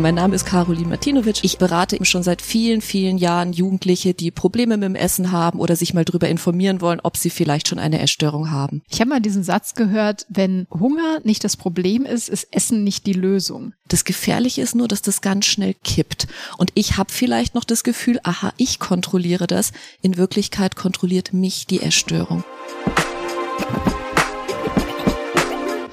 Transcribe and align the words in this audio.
Mein 0.00 0.14
Name 0.14 0.34
ist 0.34 0.46
Caroline 0.46 0.88
Martinovic. 0.88 1.40
Ich 1.44 1.58
berate 1.58 2.02
schon 2.06 2.22
seit 2.22 2.40
vielen, 2.40 2.80
vielen 2.80 3.18
Jahren 3.18 3.52
Jugendliche, 3.52 4.14
die 4.14 4.30
Probleme 4.30 4.78
mit 4.78 4.86
dem 4.86 4.94
Essen 4.94 5.30
haben 5.30 5.60
oder 5.60 5.76
sich 5.76 5.92
mal 5.92 6.06
darüber 6.06 6.26
informieren 6.26 6.80
wollen, 6.80 7.00
ob 7.02 7.18
sie 7.18 7.28
vielleicht 7.28 7.68
schon 7.68 7.78
eine 7.78 8.00
Essstörung 8.00 8.50
haben. 8.50 8.80
Ich 8.88 9.00
habe 9.02 9.10
mal 9.10 9.20
diesen 9.20 9.42
Satz 9.42 9.74
gehört, 9.74 10.24
wenn 10.30 10.66
Hunger 10.70 11.20
nicht 11.24 11.44
das 11.44 11.58
Problem 11.58 12.06
ist, 12.06 12.30
ist 12.30 12.48
Essen 12.50 12.82
nicht 12.82 13.04
die 13.04 13.12
Lösung. 13.12 13.74
Das 13.88 14.06
Gefährliche 14.06 14.62
ist 14.62 14.74
nur, 14.74 14.88
dass 14.88 15.02
das 15.02 15.20
ganz 15.20 15.44
schnell 15.44 15.74
kippt. 15.84 16.28
Und 16.56 16.70
ich 16.74 16.96
habe 16.96 17.12
vielleicht 17.12 17.54
noch 17.54 17.64
das 17.64 17.84
Gefühl, 17.84 18.20
aha, 18.22 18.54
ich 18.56 18.78
kontrolliere 18.78 19.46
das. 19.46 19.72
In 20.00 20.16
Wirklichkeit 20.16 20.76
kontrolliert 20.76 21.34
mich 21.34 21.66
die 21.66 21.82
Essstörung. 21.82 22.42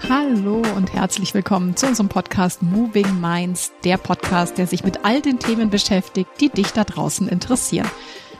Hallo 0.09 0.61
und 0.77 0.93
herzlich 0.93 1.33
willkommen 1.33 1.75
zu 1.75 1.85
unserem 1.85 2.07
Podcast 2.07 2.61
Moving 2.61 3.19
Minds, 3.19 3.73
der 3.83 3.97
Podcast, 3.97 4.57
der 4.57 4.65
sich 4.65 4.85
mit 4.85 5.03
all 5.03 5.21
den 5.21 5.37
Themen 5.37 5.69
beschäftigt, 5.69 6.29
die 6.39 6.47
dich 6.47 6.71
da 6.71 6.85
draußen 6.85 7.27
interessieren. 7.27 7.89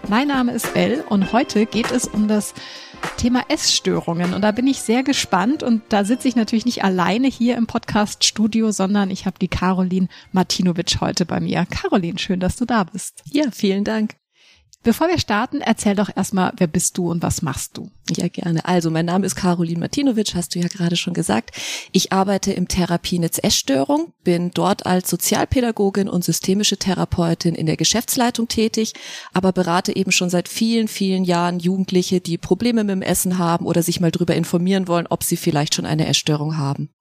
Mein 0.08 0.30
Name 0.30 0.54
ist 0.54 0.74
Bell 0.74 1.04
und 1.10 1.34
heute 1.34 1.66
geht 1.66 1.92
es 1.92 2.08
um 2.08 2.30
das 2.30 2.54
Thema 3.18 3.44
Essstörungen 3.50 4.34
und 4.34 4.44
da 4.44 4.52
bin 4.52 4.66
ich 4.66 4.80
sehr 4.80 5.04
gespannt 5.04 5.62
und 5.62 5.82
da 5.90 6.06
sitze 6.06 6.30
ich 6.30 6.38
natürlich 6.38 6.66
nicht 6.66 6.86
alleine 6.86 7.28
hier 7.28 7.58
im 7.58 7.68
Podcast 7.68 8.24
Studio, 8.24 8.72
sondern 8.72 9.12
ich 9.12 9.26
habe 9.26 9.38
die 9.38 9.50
Caroline 9.50 10.08
Martinovic 10.32 11.02
heute 11.02 11.26
bei 11.26 11.42
mir. 11.42 11.66
Caroline, 11.70 12.18
schön, 12.18 12.40
dass 12.40 12.56
du 12.56 12.64
da 12.64 12.86
bist. 12.86 13.24
Ja, 13.26 13.52
vielen 13.52 13.84
Dank. 13.84 14.16
Bevor 14.88 15.10
wir 15.10 15.20
starten, 15.20 15.60
erzähl 15.60 15.96
doch 15.96 16.10
erstmal, 16.16 16.54
wer 16.56 16.68
bist 16.68 16.98
du 16.98 17.12
und 17.12 17.22
was 17.22 17.42
machst 17.42 17.76
du? 17.76 17.92
Ja, 18.16 18.30
gerne. 18.30 18.64
Also, 18.64 18.90
mein 18.90 19.06
Name 19.06 19.26
ist 19.26 19.36
Caroline 19.36 19.82
Martinovic, 19.82 20.34
hast 20.34 20.56
du 20.56 20.60
ja 20.60 20.70
gerade 20.70 20.96
schon 20.96 21.14
gesagt. 21.14 21.52
Ich 21.92 22.14
arbeite 22.14 22.54
im 22.54 22.70
Therapienetz 22.70 23.38
Essstörung, 23.44 24.14
bin 24.24 24.52
dort 24.52 24.86
als 24.86 25.10
Sozialpädagogin 25.10 26.08
und 26.08 26.24
systemische 26.24 26.78
Therapeutin 26.78 27.54
in 27.54 27.66
der 27.66 27.76
Geschäftsleitung 27.76 28.48
tätig, 28.48 28.94
aber 29.34 29.52
berate 29.52 29.94
eben 29.94 30.14
schon 30.14 30.30
seit 30.30 30.48
vielen, 30.48 30.88
vielen 30.88 31.26
Jahren 31.26 31.60
Jugendliche, 31.60 32.22
die 32.22 32.38
Probleme 32.38 32.86
mit 32.86 32.94
dem 32.94 33.02
Essen 33.02 33.38
haben 33.38 33.66
oder 33.66 33.84
sich 33.84 34.00
mal 34.00 34.12
darüber 34.12 34.36
informieren 34.36 34.88
wollen, 34.88 35.08
ob 35.10 35.22
sie 35.22 35.36
vielleicht 35.36 35.76
schon 35.76 35.86
eine 35.86 36.08
Essstörung 36.08 36.56
haben. 36.56 36.92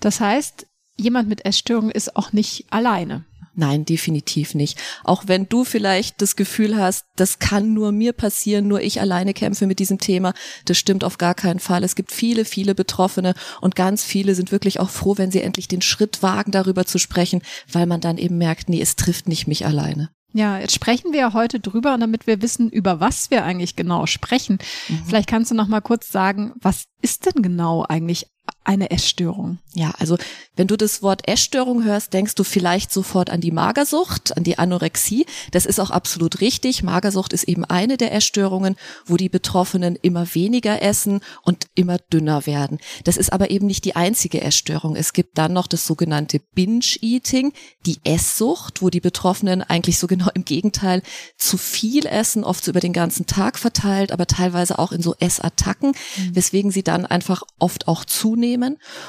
Das 0.00 0.18
heißt, 0.18 0.66
jemand 0.96 1.28
mit 1.28 1.44
Essstörung 1.44 1.92
ist 1.92 2.16
auch 2.16 2.32
nicht 2.32 2.64
alleine. 2.70 3.24
Nein, 3.60 3.84
definitiv 3.84 4.54
nicht. 4.54 4.78
Auch 5.04 5.24
wenn 5.26 5.46
du 5.46 5.64
vielleicht 5.64 6.22
das 6.22 6.34
Gefühl 6.34 6.78
hast, 6.78 7.04
das 7.16 7.40
kann 7.40 7.74
nur 7.74 7.92
mir 7.92 8.14
passieren, 8.14 8.66
nur 8.66 8.80
ich 8.80 9.02
alleine 9.02 9.34
kämpfe 9.34 9.66
mit 9.66 9.80
diesem 9.80 9.98
Thema, 9.98 10.32
das 10.64 10.78
stimmt 10.78 11.04
auf 11.04 11.18
gar 11.18 11.34
keinen 11.34 11.60
Fall. 11.60 11.84
Es 11.84 11.94
gibt 11.94 12.10
viele, 12.10 12.46
viele 12.46 12.74
Betroffene 12.74 13.34
und 13.60 13.76
ganz 13.76 14.02
viele 14.02 14.34
sind 14.34 14.50
wirklich 14.50 14.80
auch 14.80 14.88
froh, 14.88 15.18
wenn 15.18 15.30
sie 15.30 15.42
endlich 15.42 15.68
den 15.68 15.82
Schritt 15.82 16.22
wagen, 16.22 16.52
darüber 16.52 16.86
zu 16.86 16.96
sprechen, 16.96 17.42
weil 17.70 17.84
man 17.84 18.00
dann 18.00 18.16
eben 18.16 18.38
merkt, 18.38 18.70
nee, 18.70 18.80
es 18.80 18.96
trifft 18.96 19.28
nicht 19.28 19.46
mich 19.46 19.66
alleine. 19.66 20.08
Ja, 20.32 20.58
jetzt 20.58 20.74
sprechen 20.74 21.12
wir 21.12 21.34
heute 21.34 21.60
drüber 21.60 21.92
und 21.92 22.00
damit 22.00 22.26
wir 22.26 22.40
wissen, 22.40 22.70
über 22.70 22.98
was 22.98 23.30
wir 23.30 23.44
eigentlich 23.44 23.76
genau 23.76 24.06
sprechen. 24.06 24.58
Mhm. 24.88 25.02
Vielleicht 25.04 25.28
kannst 25.28 25.50
du 25.50 25.54
noch 25.54 25.68
mal 25.68 25.82
kurz 25.82 26.10
sagen, 26.10 26.52
was 26.62 26.84
ist 27.02 27.26
denn 27.26 27.42
genau 27.42 27.84
eigentlich 27.86 28.26
eine 28.70 28.92
Essstörung? 28.92 29.58
Ja, 29.74 29.92
also 29.98 30.16
wenn 30.54 30.68
du 30.68 30.76
das 30.76 31.02
Wort 31.02 31.26
Essstörung 31.26 31.82
hörst, 31.82 32.12
denkst 32.12 32.36
du 32.36 32.44
vielleicht 32.44 32.92
sofort 32.92 33.30
an 33.30 33.40
die 33.40 33.50
Magersucht, 33.50 34.36
an 34.36 34.44
die 34.44 34.58
Anorexie. 34.58 35.26
Das 35.50 35.66
ist 35.66 35.80
auch 35.80 35.90
absolut 35.90 36.40
richtig. 36.40 36.84
Magersucht 36.84 37.32
ist 37.32 37.44
eben 37.44 37.64
eine 37.64 37.96
der 37.96 38.12
Essstörungen, 38.12 38.76
wo 39.06 39.16
die 39.16 39.28
Betroffenen 39.28 39.96
immer 40.00 40.34
weniger 40.34 40.82
essen 40.82 41.20
und 41.42 41.66
immer 41.74 41.98
dünner 41.98 42.46
werden. 42.46 42.78
Das 43.02 43.16
ist 43.16 43.32
aber 43.32 43.50
eben 43.50 43.66
nicht 43.66 43.84
die 43.84 43.96
einzige 43.96 44.40
Essstörung. 44.40 44.94
Es 44.94 45.12
gibt 45.12 45.36
dann 45.36 45.52
noch 45.52 45.66
das 45.66 45.84
sogenannte 45.84 46.40
Binge-Eating, 46.54 47.52
die 47.86 47.98
Esssucht, 48.04 48.82
wo 48.82 48.90
die 48.90 49.00
Betroffenen 49.00 49.62
eigentlich 49.62 49.98
so 49.98 50.06
genau 50.06 50.28
im 50.34 50.44
Gegenteil 50.44 51.02
zu 51.36 51.56
viel 51.56 52.06
essen, 52.06 52.44
oft 52.44 52.64
so 52.64 52.70
über 52.70 52.80
den 52.80 52.92
ganzen 52.92 53.26
Tag 53.26 53.58
verteilt, 53.58 54.12
aber 54.12 54.26
teilweise 54.26 54.78
auch 54.78 54.92
in 54.92 55.02
so 55.02 55.16
Essattacken, 55.18 55.90
mhm. 56.16 56.36
weswegen 56.36 56.70
sie 56.70 56.84
dann 56.84 57.04
einfach 57.06 57.42
oft 57.58 57.88
auch 57.88 58.04
zunehmen. 58.04 58.59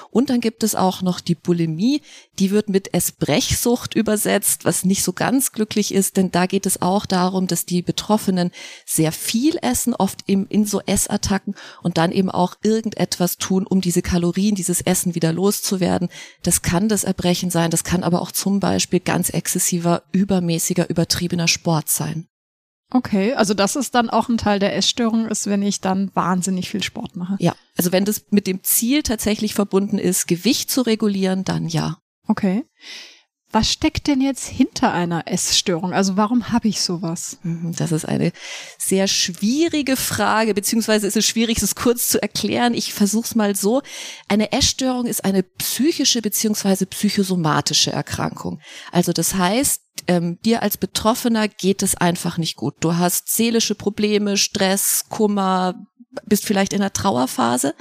Und 0.09 0.29
dann 0.29 0.41
gibt 0.41 0.63
es 0.63 0.75
auch 0.75 1.01
noch 1.01 1.19
die 1.19 1.35
Bulimie, 1.35 2.01
die 2.39 2.51
wird 2.51 2.69
mit 2.69 2.93
Essbrechsucht 2.93 3.95
übersetzt, 3.95 4.65
was 4.65 4.85
nicht 4.85 5.03
so 5.03 5.13
ganz 5.13 5.51
glücklich 5.51 5.93
ist, 5.93 6.17
denn 6.17 6.31
da 6.31 6.45
geht 6.45 6.65
es 6.65 6.81
auch 6.81 7.05
darum, 7.05 7.47
dass 7.47 7.65
die 7.65 7.81
Betroffenen 7.81 8.51
sehr 8.85 9.11
viel 9.11 9.57
essen, 9.61 9.93
oft 9.93 10.19
im, 10.25 10.47
in 10.49 10.65
so 10.65 10.81
Essattacken 10.81 11.55
und 11.83 11.97
dann 11.97 12.11
eben 12.11 12.31
auch 12.31 12.55
irgendetwas 12.63 13.37
tun, 13.37 13.67
um 13.67 13.81
diese 13.81 14.01
Kalorien, 14.01 14.55
dieses 14.55 14.81
Essen 14.81 15.15
wieder 15.15 15.33
loszuwerden. 15.33 16.09
Das 16.43 16.61
kann 16.61 16.89
das 16.89 17.03
Erbrechen 17.03 17.51
sein, 17.51 17.71
das 17.71 17.83
kann 17.83 18.03
aber 18.03 18.21
auch 18.21 18.31
zum 18.31 18.59
Beispiel 18.59 18.99
ganz 18.99 19.29
exzessiver, 19.29 20.03
übermäßiger, 20.11 20.89
übertriebener 20.89 21.47
Sport 21.47 21.89
sein. 21.89 22.27
Okay, 22.93 23.33
also 23.33 23.53
das 23.53 23.75
ist 23.75 23.95
dann 23.95 24.09
auch 24.09 24.27
ein 24.27 24.37
Teil 24.37 24.59
der 24.59 24.75
Essstörung, 24.75 25.27
ist, 25.27 25.47
wenn 25.47 25.63
ich 25.63 25.79
dann 25.79 26.11
wahnsinnig 26.13 26.69
viel 26.69 26.83
Sport 26.83 27.15
mache. 27.15 27.37
Ja, 27.39 27.55
also 27.77 27.91
wenn 27.91 28.05
das 28.05 28.25
mit 28.31 28.47
dem 28.47 28.63
Ziel 28.63 29.01
tatsächlich 29.01 29.53
verbunden 29.53 29.97
ist, 29.97 30.27
Gewicht 30.27 30.69
zu 30.69 30.81
regulieren, 30.81 31.43
dann 31.45 31.67
ja. 31.67 31.97
Okay. 32.27 32.65
Was 33.53 33.69
steckt 33.69 34.07
denn 34.07 34.21
jetzt 34.21 34.47
hinter 34.47 34.93
einer 34.93 35.27
Essstörung? 35.27 35.91
Also 35.91 36.15
warum 36.15 36.53
habe 36.53 36.69
ich 36.69 36.79
sowas? 36.79 37.37
Mhm, 37.43 37.75
das 37.75 37.91
ist 37.91 38.05
eine 38.05 38.31
sehr 38.77 39.07
schwierige 39.07 39.97
Frage, 39.97 40.53
beziehungsweise 40.53 41.05
ist 41.05 41.17
es 41.17 41.25
schwierig, 41.25 41.61
es 41.61 41.75
kurz 41.75 42.07
zu 42.07 42.21
erklären. 42.21 42.73
Ich 42.73 42.93
versuche 42.93 43.25
es 43.25 43.35
mal 43.35 43.55
so. 43.55 43.81
Eine 44.29 44.53
Essstörung 44.53 45.05
ist 45.05 45.25
eine 45.25 45.43
psychische 45.43 46.21
beziehungsweise 46.21 46.85
psychosomatische 46.85 47.91
Erkrankung. 47.91 48.61
Also 48.93 49.11
das 49.11 49.35
heißt, 49.35 49.81
ähm, 50.07 50.39
dir 50.43 50.61
als 50.61 50.77
Betroffener 50.77 51.47
geht 51.47 51.83
es 51.83 51.95
einfach 51.95 52.37
nicht 52.37 52.55
gut. 52.55 52.75
Du 52.79 52.97
hast 52.97 53.29
seelische 53.33 53.75
Probleme, 53.75 54.37
Stress, 54.37 55.05
Kummer, 55.09 55.75
bist 56.25 56.45
vielleicht 56.45 56.73
in 56.73 56.81
einer 56.81 56.93
Trauerphase 56.93 57.73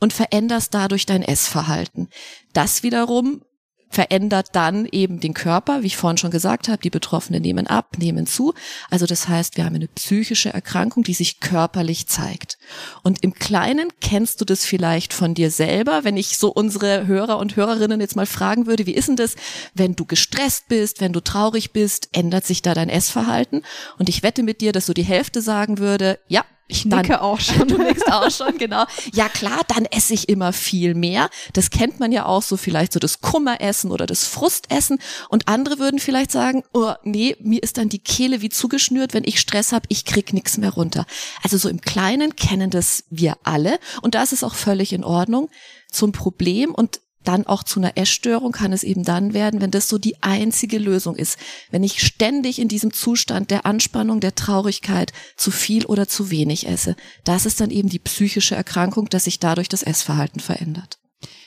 und 0.00 0.12
veränderst 0.12 0.74
dadurch 0.74 1.06
dein 1.06 1.22
Essverhalten. 1.22 2.08
Das 2.52 2.82
wiederum 2.82 3.42
verändert 3.88 4.48
dann 4.52 4.86
eben 4.86 5.20
den 5.20 5.34
Körper, 5.34 5.82
wie 5.82 5.86
ich 5.86 5.96
vorhin 5.96 6.18
schon 6.18 6.30
gesagt 6.30 6.68
habe, 6.68 6.82
die 6.82 6.90
Betroffenen 6.90 7.42
nehmen 7.42 7.66
ab, 7.66 7.96
nehmen 7.98 8.26
zu. 8.26 8.52
Also 8.90 9.06
das 9.06 9.28
heißt, 9.28 9.56
wir 9.56 9.64
haben 9.64 9.76
eine 9.76 9.88
psychische 9.88 10.52
Erkrankung, 10.52 11.02
die 11.02 11.14
sich 11.14 11.40
körperlich 11.40 12.06
zeigt. 12.06 12.58
Und 13.02 13.22
im 13.22 13.34
Kleinen 13.34 13.88
kennst 14.00 14.40
du 14.40 14.44
das 14.44 14.64
vielleicht 14.64 15.12
von 15.12 15.34
dir 15.34 15.50
selber, 15.50 16.04
wenn 16.04 16.16
ich 16.16 16.36
so 16.36 16.50
unsere 16.52 17.06
Hörer 17.06 17.38
und 17.38 17.56
Hörerinnen 17.56 18.00
jetzt 18.00 18.16
mal 18.16 18.26
fragen 18.26 18.66
würde, 18.66 18.86
wie 18.86 18.94
ist 18.94 19.08
denn 19.08 19.16
das, 19.16 19.36
wenn 19.74 19.94
du 19.94 20.04
gestresst 20.04 20.68
bist, 20.68 21.00
wenn 21.00 21.12
du 21.12 21.20
traurig 21.20 21.72
bist, 21.72 22.08
ändert 22.12 22.44
sich 22.44 22.62
da 22.62 22.74
dein 22.74 22.88
Essverhalten? 22.88 23.62
Und 23.98 24.08
ich 24.08 24.22
wette 24.22 24.42
mit 24.42 24.60
dir, 24.60 24.72
dass 24.72 24.86
so 24.86 24.92
die 24.92 25.02
Hälfte 25.02 25.40
sagen 25.40 25.78
würde, 25.78 26.18
ja, 26.28 26.44
ich 26.68 26.84
nicke 26.84 27.08
dann, 27.08 27.20
auch 27.20 27.40
schon. 27.40 27.68
Du 27.68 27.78
nickst 27.78 28.10
auch 28.10 28.30
schon, 28.30 28.58
genau. 28.58 28.84
Ja 29.12 29.28
klar, 29.28 29.60
dann 29.68 29.84
esse 29.86 30.14
ich 30.14 30.28
immer 30.28 30.52
viel 30.52 30.94
mehr. 30.94 31.30
Das 31.52 31.70
kennt 31.70 32.00
man 32.00 32.12
ja 32.12 32.26
auch 32.26 32.42
so 32.42 32.56
vielleicht 32.56 32.92
so 32.92 32.98
das 32.98 33.20
Kummeressen 33.20 33.90
oder 33.90 34.06
das 34.06 34.26
Frustessen. 34.26 34.98
Und 35.28 35.48
andere 35.48 35.78
würden 35.78 35.98
vielleicht 35.98 36.30
sagen, 36.30 36.64
oh 36.72 36.92
nee, 37.04 37.36
mir 37.40 37.62
ist 37.62 37.78
dann 37.78 37.88
die 37.88 37.98
Kehle 37.98 38.42
wie 38.42 38.48
zugeschnürt, 38.48 39.14
wenn 39.14 39.24
ich 39.24 39.40
Stress 39.40 39.72
habe, 39.72 39.86
ich 39.88 40.04
krieg 40.04 40.32
nichts 40.32 40.58
mehr 40.58 40.70
runter. 40.70 41.06
Also 41.42 41.56
so 41.56 41.68
im 41.68 41.80
Kleinen 41.80 42.36
kennen 42.36 42.70
das 42.70 43.04
wir 43.10 43.36
alle. 43.44 43.78
Und 44.02 44.14
da 44.14 44.22
ist 44.22 44.32
es 44.32 44.44
auch 44.44 44.54
völlig 44.54 44.92
in 44.92 45.04
Ordnung. 45.04 45.48
Zum 45.90 46.12
Problem 46.12 46.74
und 46.74 47.00
dann 47.26 47.46
auch 47.46 47.62
zu 47.62 47.80
einer 47.80 47.96
Essstörung 47.96 48.52
kann 48.52 48.72
es 48.72 48.82
eben 48.82 49.04
dann 49.04 49.34
werden, 49.34 49.60
wenn 49.60 49.70
das 49.70 49.88
so 49.88 49.98
die 49.98 50.22
einzige 50.22 50.78
Lösung 50.78 51.16
ist. 51.16 51.38
Wenn 51.70 51.84
ich 51.84 52.04
ständig 52.04 52.58
in 52.58 52.68
diesem 52.68 52.92
Zustand 52.92 53.50
der 53.50 53.66
Anspannung, 53.66 54.20
der 54.20 54.34
Traurigkeit 54.34 55.12
zu 55.36 55.50
viel 55.50 55.86
oder 55.86 56.08
zu 56.08 56.30
wenig 56.30 56.66
esse. 56.66 56.96
Das 57.24 57.46
ist 57.46 57.60
dann 57.60 57.70
eben 57.70 57.88
die 57.88 57.98
psychische 57.98 58.54
Erkrankung, 58.54 59.08
dass 59.08 59.24
sich 59.24 59.38
dadurch 59.38 59.68
das 59.68 59.82
Essverhalten 59.82 60.40
verändert. 60.40 60.98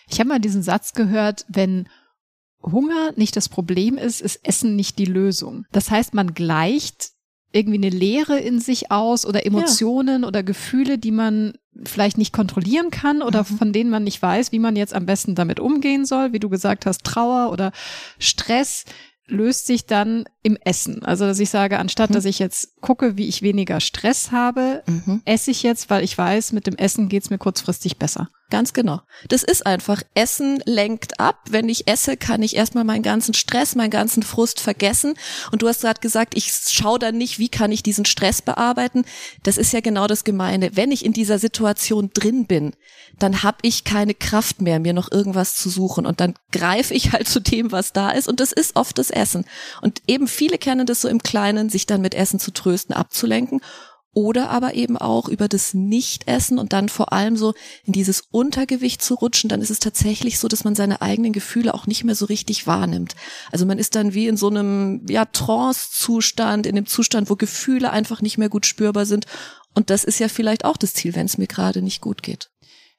Ich 0.09 0.19
habe 0.19 0.29
mal 0.29 0.39
diesen 0.39 0.63
Satz 0.63 0.93
gehört, 0.93 1.45
wenn 1.47 1.87
Hunger 2.61 3.13
nicht 3.15 3.35
das 3.35 3.47
Problem 3.47 3.97
ist, 3.97 4.21
ist 4.21 4.39
Essen 4.43 4.75
nicht 4.75 4.99
die 4.99 5.05
Lösung. 5.05 5.65
Das 5.71 5.89
heißt, 5.91 6.13
man 6.13 6.33
gleicht 6.33 7.11
irgendwie 7.51 7.77
eine 7.77 7.89
Leere 7.89 8.39
in 8.39 8.59
sich 8.59 8.91
aus 8.91 9.25
oder 9.25 9.45
Emotionen 9.45 10.21
ja. 10.21 10.27
oder 10.27 10.43
Gefühle, 10.43 10.97
die 10.97 11.11
man 11.11 11.53
vielleicht 11.83 12.17
nicht 12.17 12.33
kontrollieren 12.33 12.91
kann 12.91 13.21
oder 13.21 13.39
mhm. 13.39 13.57
von 13.57 13.73
denen 13.73 13.89
man 13.89 14.03
nicht 14.03 14.21
weiß, 14.21 14.51
wie 14.51 14.59
man 14.59 14.75
jetzt 14.75 14.93
am 14.93 15.05
besten 15.05 15.35
damit 15.35 15.59
umgehen 15.59 16.05
soll. 16.05 16.33
Wie 16.33 16.39
du 16.39 16.49
gesagt 16.49 16.85
hast, 16.85 17.03
Trauer 17.03 17.51
oder 17.51 17.71
Stress 18.19 18.85
löst 19.27 19.67
sich 19.67 19.85
dann 19.85 20.25
im 20.43 20.57
Essen. 20.63 21.03
Also, 21.03 21.25
dass 21.25 21.39
ich 21.39 21.49
sage, 21.49 21.79
anstatt 21.79 22.09
mhm. 22.09 22.15
dass 22.15 22.25
ich 22.25 22.39
jetzt 22.39 22.81
gucke, 22.81 23.17
wie 23.17 23.27
ich 23.27 23.41
weniger 23.41 23.79
Stress 23.79 24.31
habe, 24.31 24.83
mhm. 24.85 25.21
esse 25.25 25.51
ich 25.51 25.63
jetzt, 25.63 25.89
weil 25.89 26.03
ich 26.03 26.17
weiß, 26.17 26.51
mit 26.51 26.67
dem 26.67 26.75
Essen 26.75 27.09
geht's 27.09 27.29
mir 27.29 27.37
kurzfristig 27.37 27.97
besser. 27.97 28.29
Ganz 28.49 28.73
genau. 28.73 29.01
Das 29.27 29.43
ist 29.43 29.65
einfach, 29.65 30.01
Essen 30.13 30.61
lenkt 30.65 31.19
ab. 31.19 31.39
Wenn 31.49 31.69
ich 31.69 31.87
esse, 31.87 32.17
kann 32.17 32.43
ich 32.43 32.55
erstmal 32.55 32.83
meinen 32.83 33.03
ganzen 33.03 33.33
Stress, 33.33 33.75
meinen 33.75 33.89
ganzen 33.89 34.23
Frust 34.23 34.59
vergessen. 34.59 35.13
Und 35.51 35.61
du 35.61 35.67
hast 35.67 35.81
gerade 35.81 35.99
gesagt, 35.99 36.35
ich 36.35 36.51
schaue 36.51 36.99
dann 36.99 37.17
nicht, 37.17 37.39
wie 37.39 37.49
kann 37.49 37.71
ich 37.71 37.83
diesen 37.83 38.05
Stress 38.05 38.41
bearbeiten. 38.41 39.05
Das 39.43 39.57
ist 39.57 39.73
ja 39.73 39.81
genau 39.81 40.07
das 40.07 40.23
Gemeine. 40.23 40.75
Wenn 40.75 40.91
ich 40.91 41.05
in 41.05 41.13
dieser 41.13 41.39
Situation 41.39 42.11
drin 42.13 42.45
bin, 42.45 42.73
dann 43.17 43.43
habe 43.43 43.57
ich 43.61 43.83
keine 43.83 44.13
Kraft 44.13 44.61
mehr, 44.61 44.79
mir 44.79 44.93
noch 44.93 45.11
irgendwas 45.11 45.55
zu 45.55 45.69
suchen. 45.69 46.05
Und 46.05 46.19
dann 46.19 46.35
greife 46.51 46.93
ich 46.93 47.11
halt 47.11 47.27
zu 47.29 47.39
dem, 47.39 47.71
was 47.71 47.93
da 47.93 48.11
ist. 48.11 48.27
Und 48.27 48.39
das 48.39 48.51
ist 48.51 48.75
oft 48.75 48.97
das 48.97 49.09
Essen. 49.09 49.45
Und 49.81 50.01
eben 50.07 50.27
viele 50.27 50.57
kennen 50.57 50.85
das 50.85 51.01
so 51.01 51.07
im 51.07 51.21
Kleinen, 51.21 51.69
sich 51.69 51.85
dann 51.85 52.01
mit 52.01 52.15
Essen 52.15 52.39
zu 52.39 52.51
trösten, 52.51 52.95
abzulenken 52.95 53.61
oder 54.13 54.49
aber 54.49 54.73
eben 54.73 54.97
auch 54.97 55.27
über 55.27 55.47
das 55.47 55.73
Nichtessen 55.73 56.57
und 56.57 56.73
dann 56.73 56.89
vor 56.89 57.13
allem 57.13 57.37
so 57.37 57.53
in 57.83 57.93
dieses 57.93 58.23
Untergewicht 58.31 59.01
zu 59.01 59.15
rutschen, 59.15 59.49
dann 59.49 59.61
ist 59.61 59.69
es 59.69 59.79
tatsächlich 59.79 60.39
so, 60.39 60.47
dass 60.47 60.63
man 60.63 60.75
seine 60.75 61.01
eigenen 61.01 61.33
Gefühle 61.33 61.73
auch 61.73 61.85
nicht 61.85 62.03
mehr 62.03 62.15
so 62.15 62.25
richtig 62.25 62.65
wahrnimmt. 62.65 63.15
Also 63.51 63.65
man 63.65 63.77
ist 63.77 63.95
dann 63.95 64.13
wie 64.13 64.27
in 64.27 64.37
so 64.37 64.49
einem 64.49 65.05
ja 65.07 65.25
Trance-Zustand, 65.25 66.65
in 66.65 66.75
dem 66.75 66.85
Zustand, 66.85 67.29
wo 67.29 67.35
Gefühle 67.35 67.91
einfach 67.91 68.21
nicht 68.21 68.37
mehr 68.37 68.49
gut 68.49 68.65
spürbar 68.65 69.05
sind. 69.05 69.25
Und 69.75 69.89
das 69.89 70.03
ist 70.03 70.19
ja 70.19 70.27
vielleicht 70.27 70.65
auch 70.65 70.77
das 70.77 70.93
Ziel, 70.93 71.15
wenn 71.15 71.27
es 71.27 71.37
mir 71.37 71.47
gerade 71.47 71.81
nicht 71.81 72.01
gut 72.01 72.23
geht. 72.23 72.49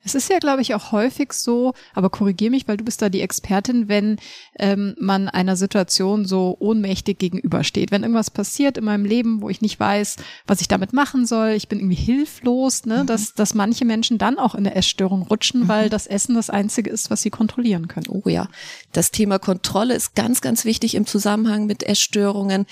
Es 0.03 0.15
ist 0.15 0.31
ja, 0.31 0.39
glaube 0.39 0.63
ich, 0.63 0.75
auch 0.75 0.93
häufig 0.93 1.33
so, 1.33 1.75
aber 1.95 2.09
korrigier 2.09 2.51
mich, 2.51 2.67
weil 2.67 2.79
du 2.79 2.85
bist 2.85 3.03
da 3.03 3.11
die 3.11 3.21
Expertin, 3.21 3.89
wenn 3.89 4.17
ähm, 4.59 4.95
man 4.99 5.29
einer 5.29 5.57
Situation 5.57 6.25
so 6.25 6.57
ohnmächtig 6.59 7.19
gegenübersteht. 7.19 7.91
Wenn 7.91 8.03
irgendwas 8.03 8.31
passiert 8.31 8.79
in 8.79 8.85
meinem 8.85 9.05
Leben, 9.05 9.43
wo 9.43 9.51
ich 9.51 9.61
nicht 9.61 9.79
weiß, 9.79 10.17
was 10.47 10.63
ich 10.63 10.69
damit 10.69 10.95
machen 10.95 11.27
soll, 11.27 11.51
ich 11.51 11.69
bin 11.69 11.81
irgendwie 11.81 11.97
hilflos, 11.97 12.87
ne, 12.87 13.03
mhm. 13.03 13.07
dass, 13.07 13.35
dass 13.35 13.55
manche 13.55 13.85
Menschen 13.85 14.17
dann 14.17 14.39
auch 14.39 14.55
in 14.55 14.67
eine 14.67 14.75
Essstörung 14.75 15.23
rutschen, 15.23 15.65
mhm. 15.65 15.69
weil 15.69 15.91
das 15.91 16.07
Essen 16.07 16.35
das 16.35 16.49
Einzige 16.49 16.89
ist, 16.89 17.11
was 17.11 17.21
sie 17.21 17.31
kontrollieren 17.31 17.87
können. 17.87 18.07
Oh 18.09 18.29
ja, 18.29 18.49
das 18.93 19.11
Thema 19.11 19.39
Kontrolle 19.39 19.95
ist 19.95 20.15
ganz, 20.15 20.41
ganz 20.41 20.65
wichtig 20.65 20.95
im 20.95 21.07
Zusammenhang 21.07 21.67
mit 21.67 21.83
Essstörungen 21.83 22.67